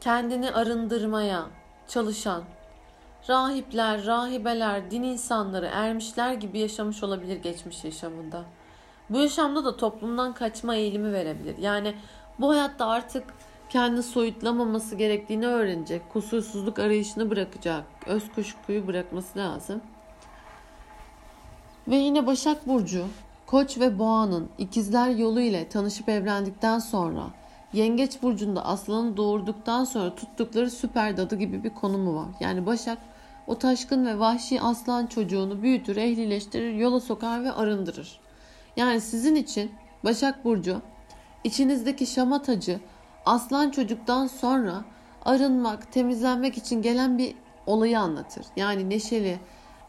kendini 0.00 0.50
arındırmaya 0.50 1.46
çalışan 1.88 2.42
rahipler, 3.28 4.06
rahibeler, 4.06 4.90
din 4.90 5.02
insanları, 5.02 5.66
ermişler 5.66 6.32
gibi 6.32 6.58
yaşamış 6.58 7.02
olabilir 7.02 7.36
geçmiş 7.36 7.84
yaşamında. 7.84 8.44
Bu 9.10 9.18
yaşamda 9.18 9.64
da 9.64 9.76
toplumdan 9.76 10.34
kaçma 10.34 10.74
eğilimi 10.74 11.12
verebilir. 11.12 11.58
Yani 11.58 11.94
bu 12.40 12.50
hayatta 12.50 12.86
artık 12.86 13.24
kendi 13.70 14.02
soyutlamaması 14.02 14.96
gerektiğini 14.96 15.46
öğrenecek. 15.46 16.12
Kusursuzluk 16.12 16.78
arayışını 16.78 17.30
bırakacak. 17.30 17.84
Öz 18.06 18.32
kuşkuyu 18.34 18.86
bırakması 18.86 19.38
lazım. 19.38 19.80
Ve 21.88 21.96
yine 21.96 22.26
Başak 22.26 22.68
Burcu, 22.68 23.04
Koç 23.46 23.78
ve 23.78 23.98
Boğa'nın 23.98 24.48
ikizler 24.58 25.10
yolu 25.10 25.40
ile 25.40 25.68
tanışıp 25.68 26.08
evlendikten 26.08 26.78
sonra 26.78 27.22
Yengeç 27.72 28.22
burcunda 28.22 28.64
aslanı 28.64 29.16
doğurduktan 29.16 29.84
sonra 29.84 30.14
tuttukları 30.14 30.70
süper 30.70 31.16
dadı 31.16 31.36
gibi 31.36 31.64
bir 31.64 31.70
konumu 31.70 32.16
var. 32.16 32.28
Yani 32.40 32.66
Başak 32.66 32.98
o 33.46 33.58
taşkın 33.58 34.06
ve 34.06 34.18
vahşi 34.18 34.60
aslan 34.60 35.06
çocuğunu 35.06 35.62
büyütür, 35.62 35.96
ehlileştirir, 35.96 36.74
yola 36.74 37.00
sokar 37.00 37.44
ve 37.44 37.52
arındırır. 37.52 38.20
Yani 38.76 39.00
sizin 39.00 39.34
için 39.34 39.72
Başak 40.04 40.44
Burcu 40.44 40.80
içinizdeki 41.44 42.06
şamatacı 42.06 42.80
aslan 43.26 43.70
çocuktan 43.70 44.26
sonra 44.26 44.84
arınmak, 45.24 45.92
temizlenmek 45.92 46.58
için 46.58 46.82
gelen 46.82 47.18
bir 47.18 47.34
olayı 47.66 48.00
anlatır. 48.00 48.46
Yani 48.56 48.90
neşeli, 48.90 49.38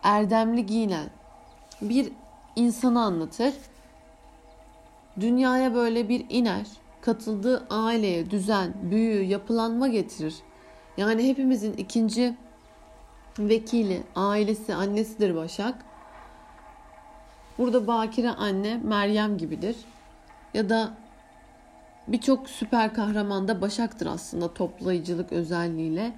erdemli 0.03 0.65
giyinen 0.65 1.09
bir 1.81 2.11
insanı 2.55 3.01
anlatır. 3.01 3.53
Dünyaya 5.19 5.73
böyle 5.73 6.09
bir 6.09 6.25
iner, 6.29 6.67
katıldığı 7.01 7.67
aileye 7.69 8.31
düzen, 8.31 8.73
büyü, 8.83 9.23
yapılanma 9.23 9.87
getirir. 9.87 10.35
Yani 10.97 11.27
hepimizin 11.27 11.73
ikinci 11.73 12.35
vekili, 13.39 14.03
ailesi, 14.15 14.75
annesidir 14.75 15.35
Başak. 15.35 15.75
Burada 17.57 17.87
bakire 17.87 18.29
anne 18.29 18.77
Meryem 18.83 19.37
gibidir. 19.37 19.75
Ya 20.53 20.69
da 20.69 20.93
birçok 22.07 22.49
süper 22.49 22.93
kahraman 22.93 23.47
da 23.47 23.61
Başak'tır 23.61 24.05
aslında 24.05 24.53
toplayıcılık 24.53 25.31
özelliğiyle. 25.31 26.13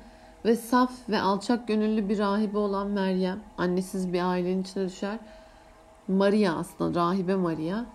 Ve 0.45 0.55
saf 0.55 0.91
ve 1.09 1.21
alçak 1.21 1.67
gönüllü 1.67 2.09
bir 2.09 2.19
rahibe 2.19 2.57
olan 2.57 2.87
Meryem, 2.87 3.39
annesiz 3.57 4.13
bir 4.13 4.21
ailenin 4.21 4.61
içine 4.61 4.85
düşer. 4.85 5.17
Maria 6.07 6.55
aslında, 6.55 6.99
rahibe 6.99 7.35
Maria. 7.35 7.85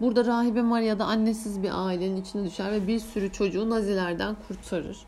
Burada 0.00 0.24
rahibe 0.24 0.62
Maria 0.62 0.98
da 0.98 1.04
annesiz 1.04 1.62
bir 1.62 1.86
ailenin 1.86 2.16
içine 2.16 2.44
düşer 2.44 2.72
ve 2.72 2.86
bir 2.86 2.98
sürü 2.98 3.32
çocuğu 3.32 3.70
nazilerden 3.70 4.36
kurtarır. 4.48 4.98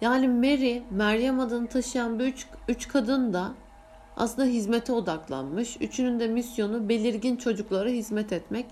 Yani 0.00 0.28
Mary, 0.28 0.82
Meryem 0.90 1.40
adını 1.40 1.66
taşıyan 1.66 2.18
bu 2.18 2.22
üç, 2.22 2.46
üç 2.68 2.88
kadın 2.88 3.32
da 3.32 3.52
aslında 4.16 4.48
hizmete 4.48 4.92
odaklanmış. 4.92 5.76
Üçünün 5.80 6.20
de 6.20 6.28
misyonu 6.28 6.88
belirgin 6.88 7.36
çocuklara 7.36 7.88
hizmet 7.88 8.32
etmek 8.32 8.66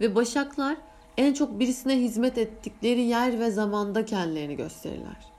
ve 0.00 0.14
başaklar 0.14 0.76
en 1.16 1.32
çok 1.32 1.60
birisine 1.60 1.96
hizmet 1.96 2.38
ettikleri 2.38 3.00
yer 3.00 3.40
ve 3.40 3.50
zamanda 3.50 4.04
kendilerini 4.04 4.56
gösterirler. 4.56 5.32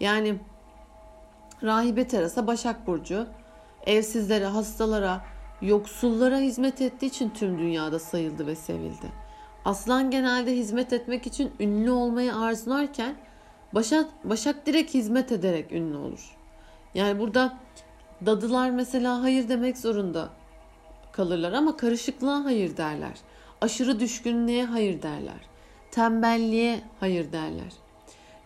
Yani 0.00 0.38
Rahibe 1.62 2.08
Terasa 2.08 2.46
Başak 2.46 2.86
Burcu 2.86 3.26
evsizlere, 3.86 4.46
hastalara, 4.46 5.20
yoksullara 5.62 6.38
hizmet 6.38 6.80
ettiği 6.80 7.06
için 7.06 7.30
tüm 7.30 7.58
dünyada 7.58 7.98
sayıldı 7.98 8.46
ve 8.46 8.54
sevildi. 8.54 9.12
Aslan 9.64 10.10
genelde 10.10 10.56
hizmet 10.56 10.92
etmek 10.92 11.26
için 11.26 11.52
ünlü 11.60 11.90
olmayı 11.90 12.36
arzularken 12.36 13.14
Başak, 13.74 14.06
Başak 14.24 14.66
direkt 14.66 14.94
hizmet 14.94 15.32
ederek 15.32 15.72
ünlü 15.72 15.96
olur. 15.96 16.36
Yani 16.94 17.18
burada 17.18 17.56
dadılar 18.26 18.70
mesela 18.70 19.22
hayır 19.22 19.48
demek 19.48 19.78
zorunda 19.78 20.28
kalırlar 21.12 21.52
ama 21.52 21.76
karışıklığa 21.76 22.44
hayır 22.44 22.76
derler. 22.76 23.18
Aşırı 23.60 24.00
düşkünlüğe 24.00 24.64
hayır 24.64 25.02
derler. 25.02 25.48
Tembelliğe 25.90 26.80
hayır 27.00 27.32
derler. 27.32 27.72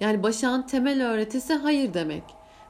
Yani 0.00 0.22
Başak'ın 0.22 0.62
temel 0.62 1.06
öğretisi 1.06 1.54
hayır 1.54 1.94
demek. 1.94 2.22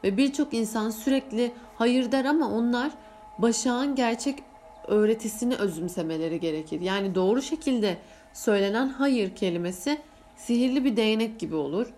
Ve 0.04 0.16
birçok 0.16 0.54
insan 0.54 0.90
sürekli 0.90 1.52
hayır 1.78 2.12
der 2.12 2.24
ama 2.24 2.48
onlar 2.48 2.90
Başak'ın 3.42 3.94
gerçek 3.94 4.38
öğretisini 4.86 5.54
özümsemeleri 5.54 6.40
gerekir. 6.40 6.80
Yani 6.80 7.14
doğru 7.14 7.42
şekilde 7.42 7.96
söylenen 8.32 8.88
hayır 8.88 9.34
kelimesi 9.34 9.98
sihirli 10.36 10.84
bir 10.84 10.96
değnek 10.96 11.40
gibi 11.40 11.54
olur. 11.54 11.92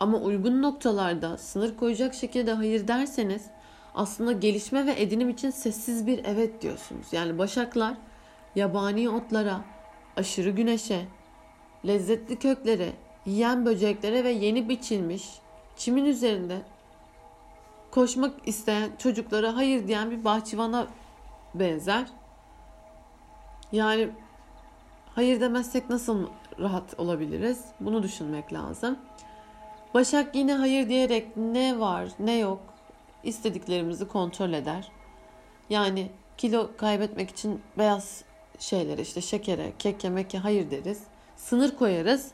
Ama 0.00 0.18
uygun 0.18 0.62
noktalarda 0.62 1.36
sınır 1.36 1.76
koyacak 1.76 2.14
şekilde 2.14 2.52
hayır 2.52 2.88
derseniz 2.88 3.42
aslında 3.94 4.32
gelişme 4.32 4.86
ve 4.86 5.02
edinim 5.02 5.28
için 5.28 5.50
sessiz 5.50 6.06
bir 6.06 6.24
evet 6.24 6.62
diyorsunuz. 6.62 7.06
Yani 7.12 7.38
başaklar 7.38 7.94
yabani 8.56 9.10
otlara, 9.10 9.60
aşırı 10.16 10.50
güneşe, 10.50 11.00
lezzetli 11.86 12.38
köklere, 12.38 12.88
yiyen 13.26 13.66
böceklere 13.66 14.24
ve 14.24 14.30
yeni 14.30 14.68
biçilmiş 14.68 15.28
çimin 15.76 16.04
üzerinde 16.04 16.58
koşmak 17.90 18.48
isteyen 18.48 18.90
çocuklara 18.98 19.56
hayır 19.56 19.88
diyen 19.88 20.10
bir 20.10 20.24
bahçıvana 20.24 20.86
benzer. 21.54 22.06
Yani 23.72 24.08
hayır 25.14 25.40
demezsek 25.40 25.90
nasıl 25.90 26.26
rahat 26.60 27.00
olabiliriz? 27.00 27.64
Bunu 27.80 28.02
düşünmek 28.02 28.52
lazım. 28.52 28.98
Başak 29.94 30.34
yine 30.34 30.54
hayır 30.54 30.88
diyerek 30.88 31.36
ne 31.36 31.80
var 31.80 32.08
ne 32.18 32.38
yok 32.38 32.60
istediklerimizi 33.24 34.08
kontrol 34.08 34.52
eder. 34.52 34.92
Yani 35.70 36.10
kilo 36.36 36.70
kaybetmek 36.76 37.30
için 37.30 37.62
beyaz 37.78 38.24
şeylere 38.58 39.02
işte 39.02 39.20
şekere, 39.20 39.72
kek 39.78 40.04
yemek 40.04 40.34
hayır 40.34 40.70
deriz. 40.70 41.02
Sınır 41.36 41.76
koyarız. 41.76 42.30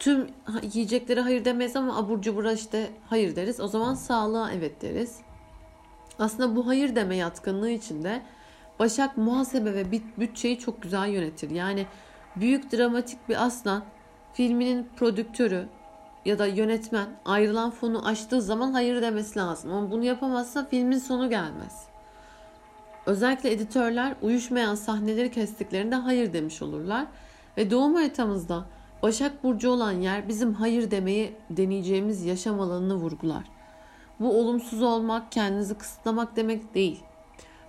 Tüm 0.00 0.30
yiyeceklere 0.72 1.20
hayır 1.20 1.44
demeyiz 1.44 1.76
ama 1.76 1.96
abur 1.96 2.22
cubura 2.22 2.52
işte 2.52 2.90
hayır 3.08 3.36
deriz. 3.36 3.60
O 3.60 3.68
zaman 3.68 3.94
sağlığa 3.94 4.52
evet 4.52 4.82
deriz. 4.82 5.18
Aslında 6.18 6.56
bu 6.56 6.66
hayır 6.66 6.96
deme 6.96 7.16
yatkınlığı 7.16 7.70
içinde 7.70 8.22
Başak 8.80 9.16
muhasebe 9.16 9.74
ve 9.74 9.86
bütçeyi 10.18 10.58
çok 10.58 10.82
güzel 10.82 11.08
yönetir. 11.08 11.50
Yani 11.50 11.86
büyük 12.36 12.72
dramatik 12.72 13.28
bir 13.28 13.44
aslan 13.44 13.84
filminin 14.32 14.88
prodüktörü 14.96 15.68
ya 16.24 16.38
da 16.38 16.46
yönetmen 16.46 17.06
ayrılan 17.24 17.70
fonu 17.70 18.06
açtığı 18.06 18.42
zaman 18.42 18.72
hayır 18.72 19.02
demesi 19.02 19.38
lazım. 19.38 19.72
Ama 19.72 19.90
bunu 19.90 20.04
yapamazsa 20.04 20.64
filmin 20.64 20.98
sonu 20.98 21.30
gelmez. 21.30 21.86
Özellikle 23.06 23.52
editörler 23.52 24.14
uyuşmayan 24.22 24.74
sahneleri 24.74 25.30
kestiklerinde 25.30 25.94
hayır 25.94 26.32
demiş 26.32 26.62
olurlar. 26.62 27.06
Ve 27.56 27.70
doğum 27.70 27.94
haritamızda 27.94 28.64
Başak 29.02 29.44
Burcu 29.44 29.70
olan 29.70 29.92
yer 29.92 30.28
bizim 30.28 30.54
hayır 30.54 30.90
demeyi 30.90 31.36
deneyeceğimiz 31.50 32.24
yaşam 32.24 32.60
alanını 32.60 32.94
vurgular. 32.94 33.44
Bu 34.20 34.38
olumsuz 34.38 34.82
olmak, 34.82 35.32
kendinizi 35.32 35.74
kısıtlamak 35.74 36.36
demek 36.36 36.74
değil. 36.74 37.00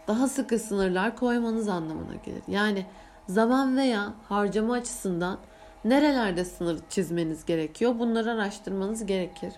Daha 0.07 0.27
sıkı 0.27 0.59
sınırlar 0.59 1.15
koymanız 1.15 1.67
anlamına 1.67 2.15
gelir. 2.25 2.43
Yani 2.47 2.85
zaman 3.27 3.77
veya 3.77 4.13
harcama 4.29 4.73
açısından 4.73 5.37
nerelerde 5.85 6.45
sınır 6.45 6.79
çizmeniz 6.89 7.45
gerekiyor 7.45 7.99
bunları 7.99 8.31
araştırmanız 8.31 9.05
gerekir. 9.05 9.53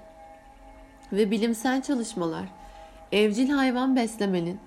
Ve 1.11 1.31
bilimsel 1.31 1.81
çalışmalar 1.81 2.45
evcil 3.11 3.49
hayvan 3.49 3.95
beslemenin 3.95 4.59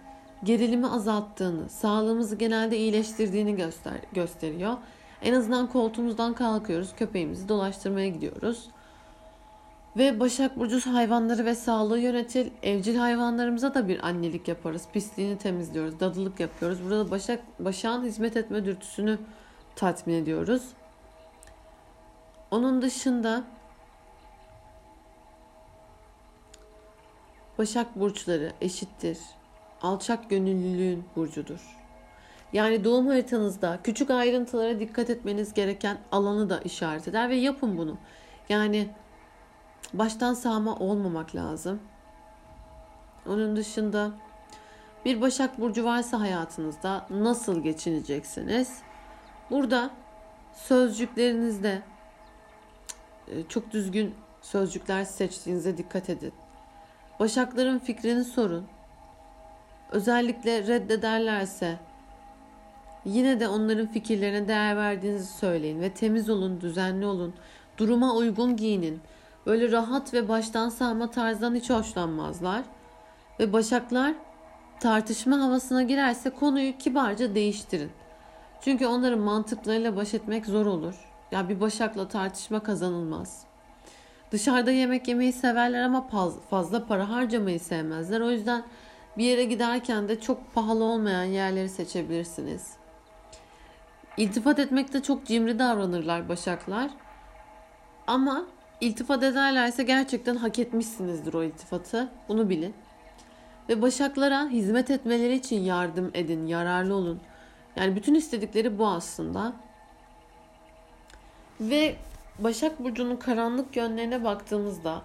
gerilimi 0.44 0.86
azalttığını, 0.86 1.68
sağlığımızı 1.68 2.36
genelde 2.36 2.78
iyileştirdiğini 2.78 3.56
göster 3.56 3.96
gösteriyor. 4.12 4.76
En 5.26 5.34
azından 5.34 5.66
koltuğumuzdan 5.66 6.34
kalkıyoruz, 6.34 6.94
köpeğimizi 6.96 7.48
dolaştırmaya 7.48 8.08
gidiyoruz. 8.08 8.70
Ve 9.96 10.20
Başak 10.20 10.58
Burcu 10.58 10.94
hayvanları 10.94 11.44
ve 11.44 11.54
sağlığı 11.54 11.98
yönetir. 11.98 12.52
Evcil 12.62 12.96
hayvanlarımıza 12.96 13.74
da 13.74 13.88
bir 13.88 14.06
annelik 14.06 14.48
yaparız. 14.48 14.88
Pisliğini 14.92 15.38
temizliyoruz, 15.38 16.00
dadılık 16.00 16.40
yapıyoruz. 16.40 16.84
Burada 16.84 17.10
Başak, 17.10 17.40
Başak'ın 17.58 18.04
hizmet 18.04 18.36
etme 18.36 18.64
dürtüsünü 18.64 19.18
tatmin 19.76 20.14
ediyoruz. 20.14 20.62
Onun 22.50 22.82
dışında 22.82 23.44
Başak 27.58 28.00
burçları 28.00 28.52
eşittir. 28.60 29.18
Alçak 29.82 30.30
gönüllülüğün 30.30 31.04
burcudur. 31.16 31.75
Yani 32.56 32.84
doğum 32.84 33.06
haritanızda 33.06 33.78
küçük 33.84 34.10
ayrıntılara 34.10 34.80
dikkat 34.80 35.10
etmeniz 35.10 35.54
gereken 35.54 35.98
alanı 36.12 36.50
da 36.50 36.60
işaret 36.60 37.08
eder 37.08 37.30
ve 37.30 37.36
yapın 37.36 37.78
bunu. 37.78 37.98
Yani 38.48 38.88
baştan 39.92 40.34
sağma 40.34 40.76
olmamak 40.76 41.34
lazım. 41.34 41.80
Onun 43.26 43.56
dışında 43.56 44.10
bir 45.04 45.20
Başak 45.20 45.60
Burcu 45.60 45.84
varsa 45.84 46.20
hayatınızda 46.20 47.06
nasıl 47.10 47.62
geçineceksiniz? 47.62 48.78
Burada 49.50 49.90
sözcüklerinizde 50.52 51.82
e, 53.28 53.42
çok 53.48 53.70
düzgün 53.72 54.14
sözcükler 54.42 55.04
seçtiğinize 55.04 55.76
dikkat 55.76 56.10
edin. 56.10 56.32
Başakların 57.20 57.78
fikrini 57.78 58.24
sorun. 58.24 58.66
Özellikle 59.92 60.66
reddederlerse 60.66 61.78
yine 63.06 63.40
de 63.40 63.48
onların 63.48 63.86
fikirlerine 63.86 64.48
değer 64.48 64.76
verdiğinizi 64.76 65.32
söyleyin 65.32 65.80
ve 65.80 65.90
temiz 65.90 66.30
olun, 66.30 66.60
düzenli 66.60 67.06
olun, 67.06 67.34
duruma 67.78 68.14
uygun 68.14 68.56
giyinin. 68.56 69.00
Böyle 69.46 69.72
rahat 69.72 70.14
ve 70.14 70.28
baştan 70.28 70.68
sağma 70.68 71.10
tarzdan 71.10 71.54
hiç 71.54 71.70
hoşlanmazlar. 71.70 72.62
Ve 73.40 73.52
başaklar 73.52 74.14
tartışma 74.80 75.40
havasına 75.40 75.82
girerse 75.82 76.30
konuyu 76.30 76.78
kibarca 76.78 77.34
değiştirin. 77.34 77.90
Çünkü 78.60 78.86
onların 78.86 79.20
mantıklarıyla 79.20 79.96
baş 79.96 80.14
etmek 80.14 80.46
zor 80.46 80.66
olur. 80.66 80.94
Ya 81.32 81.48
bir 81.48 81.60
başakla 81.60 82.08
tartışma 82.08 82.62
kazanılmaz. 82.62 83.44
Dışarıda 84.30 84.70
yemek 84.70 85.08
yemeyi 85.08 85.32
severler 85.32 85.82
ama 85.82 86.08
fazla 86.50 86.86
para 86.86 87.08
harcamayı 87.08 87.60
sevmezler. 87.60 88.20
O 88.20 88.30
yüzden 88.30 88.62
bir 89.18 89.24
yere 89.24 89.44
giderken 89.44 90.08
de 90.08 90.20
çok 90.20 90.54
pahalı 90.54 90.84
olmayan 90.84 91.24
yerleri 91.24 91.68
seçebilirsiniz. 91.68 92.85
İltifat 94.16 94.58
etmekte 94.58 95.02
çok 95.02 95.26
cimri 95.26 95.58
davranırlar 95.58 96.28
başaklar. 96.28 96.90
Ama 98.06 98.46
iltifat 98.80 99.22
ederlerse 99.22 99.82
gerçekten 99.82 100.36
hak 100.36 100.58
etmişsinizdir 100.58 101.34
o 101.34 101.42
iltifatı. 101.42 102.08
Bunu 102.28 102.50
bilin. 102.50 102.74
Ve 103.68 103.82
başaklara 103.82 104.48
hizmet 104.48 104.90
etmeleri 104.90 105.34
için 105.34 105.60
yardım 105.60 106.10
edin, 106.14 106.46
yararlı 106.46 106.94
olun. 106.94 107.20
Yani 107.76 107.96
bütün 107.96 108.14
istedikleri 108.14 108.78
bu 108.78 108.86
aslında. 108.86 109.52
Ve 111.60 111.96
Başak 112.38 112.84
Burcu'nun 112.84 113.16
karanlık 113.16 113.76
yönlerine 113.76 114.24
baktığımızda 114.24 115.02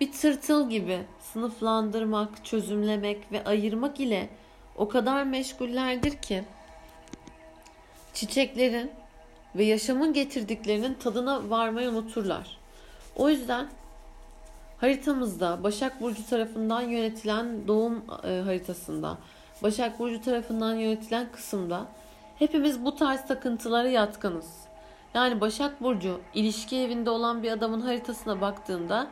bir 0.00 0.12
tırtıl 0.12 0.70
gibi 0.70 0.98
sınıflandırmak, 1.20 2.44
çözümlemek 2.44 3.32
ve 3.32 3.44
ayırmak 3.44 4.00
ile 4.00 4.28
o 4.76 4.88
kadar 4.88 5.24
meşgullerdir 5.24 6.16
ki 6.16 6.44
çiçeklerin 8.14 8.90
ve 9.54 9.64
yaşamın 9.64 10.12
getirdiklerinin 10.12 10.94
tadına 10.94 11.50
varmayı 11.50 11.88
unuturlar. 11.88 12.58
O 13.16 13.28
yüzden 13.28 13.68
haritamızda 14.78 15.62
Başak 15.62 16.00
Burcu 16.00 16.26
tarafından 16.30 16.82
yönetilen 16.82 17.68
doğum 17.68 18.04
e, 18.24 18.40
haritasında, 18.40 19.18
Başak 19.62 19.98
Burcu 19.98 20.22
tarafından 20.22 20.74
yönetilen 20.74 21.32
kısımda 21.32 21.86
hepimiz 22.38 22.84
bu 22.84 22.96
tarz 22.96 23.26
takıntılara 23.26 23.88
yatkınız. 23.88 24.60
Yani 25.14 25.40
Başak 25.40 25.82
Burcu 25.82 26.20
ilişki 26.34 26.76
evinde 26.76 27.10
olan 27.10 27.42
bir 27.42 27.50
adamın 27.50 27.80
haritasına 27.80 28.40
baktığında 28.40 29.06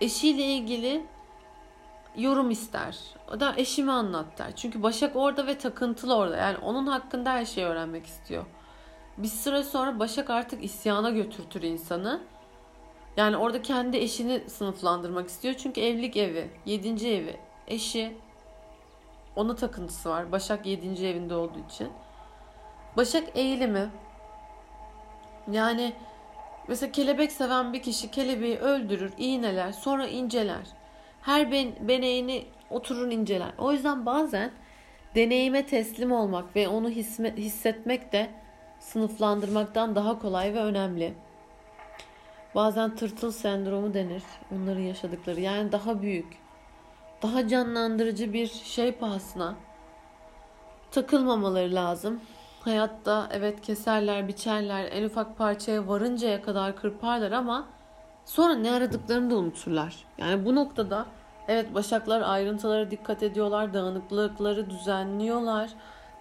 eşiyle 0.00 0.44
ilgili 0.44 1.06
yorum 2.16 2.50
ister. 2.50 2.98
O 3.34 3.40
da 3.40 3.54
eşimi 3.56 3.92
anlat 3.92 4.38
der. 4.38 4.56
Çünkü 4.56 4.82
Başak 4.82 5.16
orada 5.16 5.46
ve 5.46 5.58
takıntılı 5.58 6.16
orada. 6.16 6.36
Yani 6.36 6.58
onun 6.58 6.86
hakkında 6.86 7.32
her 7.32 7.44
şeyi 7.44 7.66
öğrenmek 7.66 8.06
istiyor. 8.06 8.44
Bir 9.18 9.28
süre 9.28 9.62
sonra 9.62 9.98
Başak 9.98 10.30
artık 10.30 10.64
isyana 10.64 11.10
götürtür 11.10 11.62
insanı. 11.62 12.20
Yani 13.16 13.36
orada 13.36 13.62
kendi 13.62 13.96
eşini 13.96 14.50
sınıflandırmak 14.50 15.28
istiyor. 15.28 15.54
Çünkü 15.54 15.80
evlilik 15.80 16.16
evi, 16.16 16.50
yedinci 16.66 17.08
evi, 17.08 17.36
eşi 17.66 18.16
ona 19.36 19.56
takıntısı 19.56 20.10
var. 20.10 20.32
Başak 20.32 20.66
yedinci 20.66 21.06
evinde 21.06 21.34
olduğu 21.34 21.66
için. 21.70 21.88
Başak 22.96 23.28
eğilimi. 23.34 23.90
Yani 25.50 25.92
mesela 26.68 26.92
kelebek 26.92 27.32
seven 27.32 27.72
bir 27.72 27.82
kişi 27.82 28.10
kelebeği 28.10 28.58
öldürür, 28.58 29.12
iğneler, 29.18 29.72
sonra 29.72 30.06
inceler. 30.06 30.81
Her 31.22 31.52
ben, 31.52 31.88
beneğini 31.88 32.44
oturur 32.70 33.10
inceler. 33.10 33.52
O 33.58 33.72
yüzden 33.72 34.06
bazen 34.06 34.50
deneyime 35.14 35.66
teslim 35.66 36.12
olmak 36.12 36.56
ve 36.56 36.68
onu 36.68 36.88
hissetmek 37.36 38.12
de 38.12 38.30
sınıflandırmaktan 38.80 39.94
daha 39.94 40.18
kolay 40.18 40.54
ve 40.54 40.58
önemli. 40.58 41.14
Bazen 42.54 42.96
tırtıl 42.96 43.32
sendromu 43.32 43.94
denir. 43.94 44.22
Onların 44.52 44.80
yaşadıkları. 44.80 45.40
Yani 45.40 45.72
daha 45.72 46.02
büyük, 46.02 46.38
daha 47.22 47.48
canlandırıcı 47.48 48.32
bir 48.32 48.46
şey 48.46 48.92
pahasına 48.92 49.54
takılmamaları 50.90 51.74
lazım. 51.74 52.20
Hayatta 52.60 53.28
evet 53.32 53.60
keserler, 53.60 54.28
biçerler, 54.28 54.88
en 54.92 55.04
ufak 55.04 55.38
parçaya 55.38 55.88
varıncaya 55.88 56.42
kadar 56.42 56.76
kırparlar 56.76 57.32
ama 57.32 57.68
sonra 58.24 58.54
ne 58.54 58.72
aradıklarını 58.72 59.30
da 59.30 59.36
unuturlar. 59.36 60.04
Yani 60.18 60.44
bu 60.44 60.54
noktada 60.54 61.06
evet 61.48 61.74
başaklar 61.74 62.20
ayrıntılara 62.20 62.90
dikkat 62.90 63.22
ediyorlar, 63.22 63.74
dağınıklıkları 63.74 64.70
düzenliyorlar, 64.70 65.70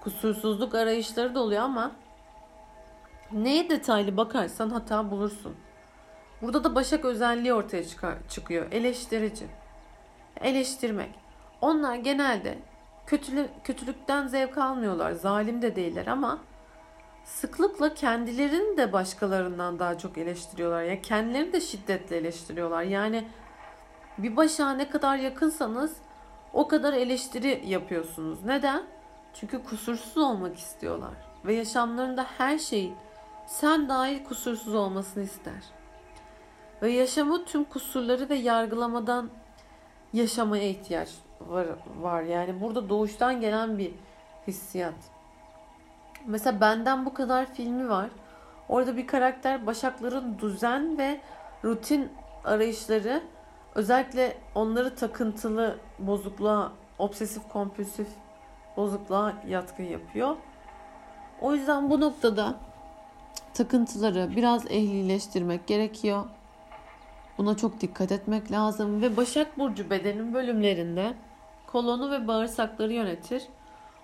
kusursuzluk 0.02 0.76
arayışları 0.76 1.36
da 1.36 1.40
oluyor 1.40 1.62
ama 1.62 1.92
neye 3.32 3.70
detaylı 3.70 4.18
bakarsan 4.18 4.70
hata 4.70 5.12
bulursun. 5.12 5.56
Burada 6.42 6.64
da 6.64 6.76
başak 6.76 7.06
özelliği 7.06 7.54
ortaya 7.54 7.84
çıkıyor. 8.30 8.72
Eleştirici. 8.72 9.46
Eleştirmek. 10.42 11.10
Onlar 11.62 11.96
genelde 11.96 12.58
kötülü, 13.06 13.48
kötülükten 13.64 14.28
zevk 14.28 14.58
almıyorlar. 14.58 15.12
Zalim 15.12 15.62
de 15.62 15.76
değiller 15.76 16.08
ama 16.08 16.40
sıklıkla 17.24 17.94
kendilerini 17.94 18.78
de 18.78 18.94
başkalarından 18.94 19.80
daha 19.80 19.98
çok 19.98 20.18
eleştiriyorlar. 20.18 20.84
Yani 20.84 21.02
kendilerini 21.02 21.54
de 21.54 21.62
şiddetle 21.62 22.18
eleştiriyorlar. 22.18 22.84
Yani 22.84 23.28
bir 24.18 24.36
başa 24.36 24.74
ne 24.74 24.90
kadar 24.90 25.18
yakınsanız 25.18 25.98
o 26.54 26.68
kadar 26.68 26.94
eleştiri 26.94 27.64
yapıyorsunuz. 27.66 28.46
Neden? 28.46 28.84
Çünkü 29.34 29.64
kusursuz 29.64 30.18
olmak 30.18 30.58
istiyorlar. 30.58 31.14
Ve 31.46 31.54
yaşamlarında 31.54 32.26
her 32.38 32.58
şeyin 32.58 32.96
sen 33.48 33.90
dahil 33.90 34.24
kusursuz 34.24 34.76
olmasını 34.76 35.24
ister. 35.24 35.64
Ve 36.82 36.92
yaşamı 36.92 37.46
tüm 37.46 37.64
kusurları 37.64 38.30
ve 38.30 38.36
yargılamadan 38.36 39.30
yaşamaya 40.14 40.70
ihtiyaç 40.70 41.10
var, 41.40 41.68
var. 42.00 42.22
Yani 42.22 42.62
burada 42.62 42.90
doğuştan 42.90 43.42
gelen 43.42 43.78
bir 43.78 43.92
hissiyat. 44.48 45.11
Mesela 46.28 46.62
benden 46.62 47.06
bu 47.06 47.14
kadar 47.14 47.54
filmi 47.54 47.90
var. 47.90 48.10
Orada 48.70 48.98
bir 48.98 49.08
karakter 49.08 49.68
Başakların 49.68 50.40
düzen 50.40 50.98
ve 50.98 51.22
rutin 51.64 52.12
arayışları 52.44 53.22
özellikle 53.76 54.38
onları 54.56 54.96
takıntılı 54.96 55.78
bozukluğa, 56.00 56.72
obsesif 57.00 57.50
kompulsif 57.50 58.08
bozukluğa 58.78 59.34
yatkın 59.48 59.84
yapıyor. 59.84 60.36
O 61.42 61.54
yüzden 61.54 61.90
bu 61.90 62.02
noktada 62.02 62.56
takıntıları 63.54 64.36
biraz 64.36 64.66
ehlileştirmek 64.66 65.68
gerekiyor. 65.68 66.26
Buna 67.38 67.58
çok 67.58 67.82
dikkat 67.82 68.12
etmek 68.12 68.52
lazım 68.52 69.02
ve 69.02 69.18
Başak 69.18 69.60
Burcu 69.60 69.90
bedenin 69.90 70.34
bölümlerinde 70.34 71.14
kolonu 71.68 72.12
ve 72.12 72.28
bağırsakları 72.28 72.94
yönetir. 72.94 73.44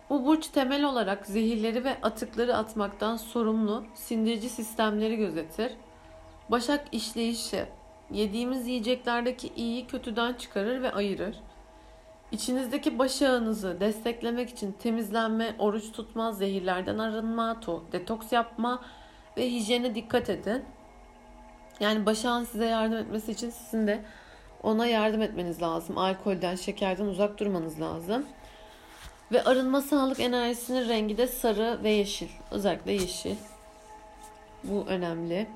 Bu 0.10 0.26
burç 0.26 0.48
temel 0.48 0.84
olarak 0.84 1.26
zehirleri 1.26 1.84
ve 1.84 2.02
atıkları 2.02 2.56
atmaktan 2.56 3.18
sorumlu 3.18 3.86
sindirici 3.94 4.50
sistemleri 4.50 5.18
gözetir. 5.18 5.72
Başak 6.50 6.86
işleyişi 6.92 7.66
yediğimiz 8.12 8.68
yiyeceklerdeki 8.68 9.48
iyiyi 9.56 9.88
kötüden 9.88 10.34
çıkarır 10.34 10.82
ve 10.82 10.92
ayırır. 10.92 11.36
İçinizdeki 12.32 13.00
başağınızı 13.00 13.80
desteklemek 13.80 14.50
için 14.50 14.72
temizlenme, 14.72 15.56
oruç 15.60 15.92
tutma, 15.92 16.32
zehirlerden 16.32 16.98
arınma, 16.98 17.62
detoks 17.92 18.32
yapma 18.32 18.82
ve 19.38 19.52
hijyene 19.52 19.96
dikkat 19.96 20.30
edin. 20.30 20.64
Yani 21.80 22.06
başağın 22.06 22.44
size 22.44 22.66
yardım 22.66 22.98
etmesi 22.98 23.32
için 23.32 23.50
sizin 23.50 23.88
de 23.88 24.04
ona 24.64 24.88
yardım 24.88 25.22
etmeniz 25.22 25.62
lazım. 25.62 25.98
Alkolden, 25.98 26.56
şekerden 26.56 27.06
uzak 27.06 27.40
durmanız 27.40 27.82
lazım. 27.82 28.26
Ve 29.32 29.44
arınma 29.44 29.82
sağlık 29.82 30.20
enerjisinin 30.20 30.90
rengi 30.90 31.18
de 31.18 31.28
sarı 31.28 31.84
ve 31.84 31.90
yeşil. 31.90 32.30
Özellikle 32.52 32.92
yeşil. 32.92 33.36
Bu 34.64 34.86
önemli. 34.88 35.48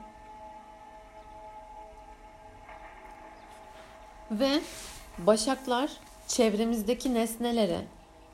Ve 4.32 4.62
başaklar 5.18 5.92
çevremizdeki 6.28 7.14
nesnelere 7.14 7.82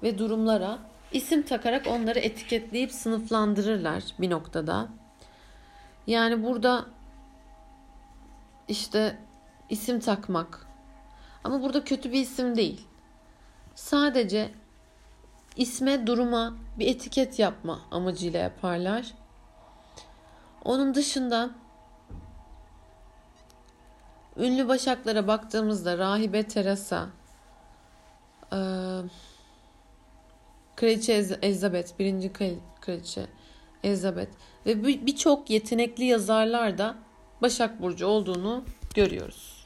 ve 0.03 0.17
durumlara 0.17 0.77
isim 1.11 1.41
takarak 1.41 1.87
onları 1.87 2.19
etiketleyip 2.19 2.91
sınıflandırırlar 2.91 4.03
bir 4.19 4.29
noktada. 4.29 4.87
Yani 6.07 6.43
burada 6.43 6.85
işte 8.67 9.17
isim 9.69 9.99
takmak. 9.99 10.67
Ama 11.43 11.61
burada 11.61 11.83
kötü 11.83 12.11
bir 12.11 12.21
isim 12.21 12.55
değil. 12.55 12.87
Sadece 13.75 14.51
isme, 15.57 16.07
duruma 16.07 16.57
bir 16.79 16.87
etiket 16.87 17.39
yapma 17.39 17.81
amacıyla 17.91 18.39
yaparlar. 18.39 19.13
Onun 20.63 20.95
dışında 20.95 21.49
ünlü 24.37 24.67
başaklara 24.67 25.27
baktığımızda 25.27 25.97
Rahibe 25.97 26.43
Teresa, 26.43 27.07
Kraliçe 30.75 31.13
Elizabeth, 31.41 31.99
birinci 31.99 32.33
Kraliçe 32.81 33.27
Elizabeth 33.83 34.31
ve 34.65 34.83
birçok 34.83 35.49
yetenekli 35.49 36.03
yazarlar 36.03 36.77
da 36.77 36.95
Başak 37.41 37.81
Burcu 37.81 38.07
olduğunu 38.07 38.65
görüyoruz. 38.95 39.56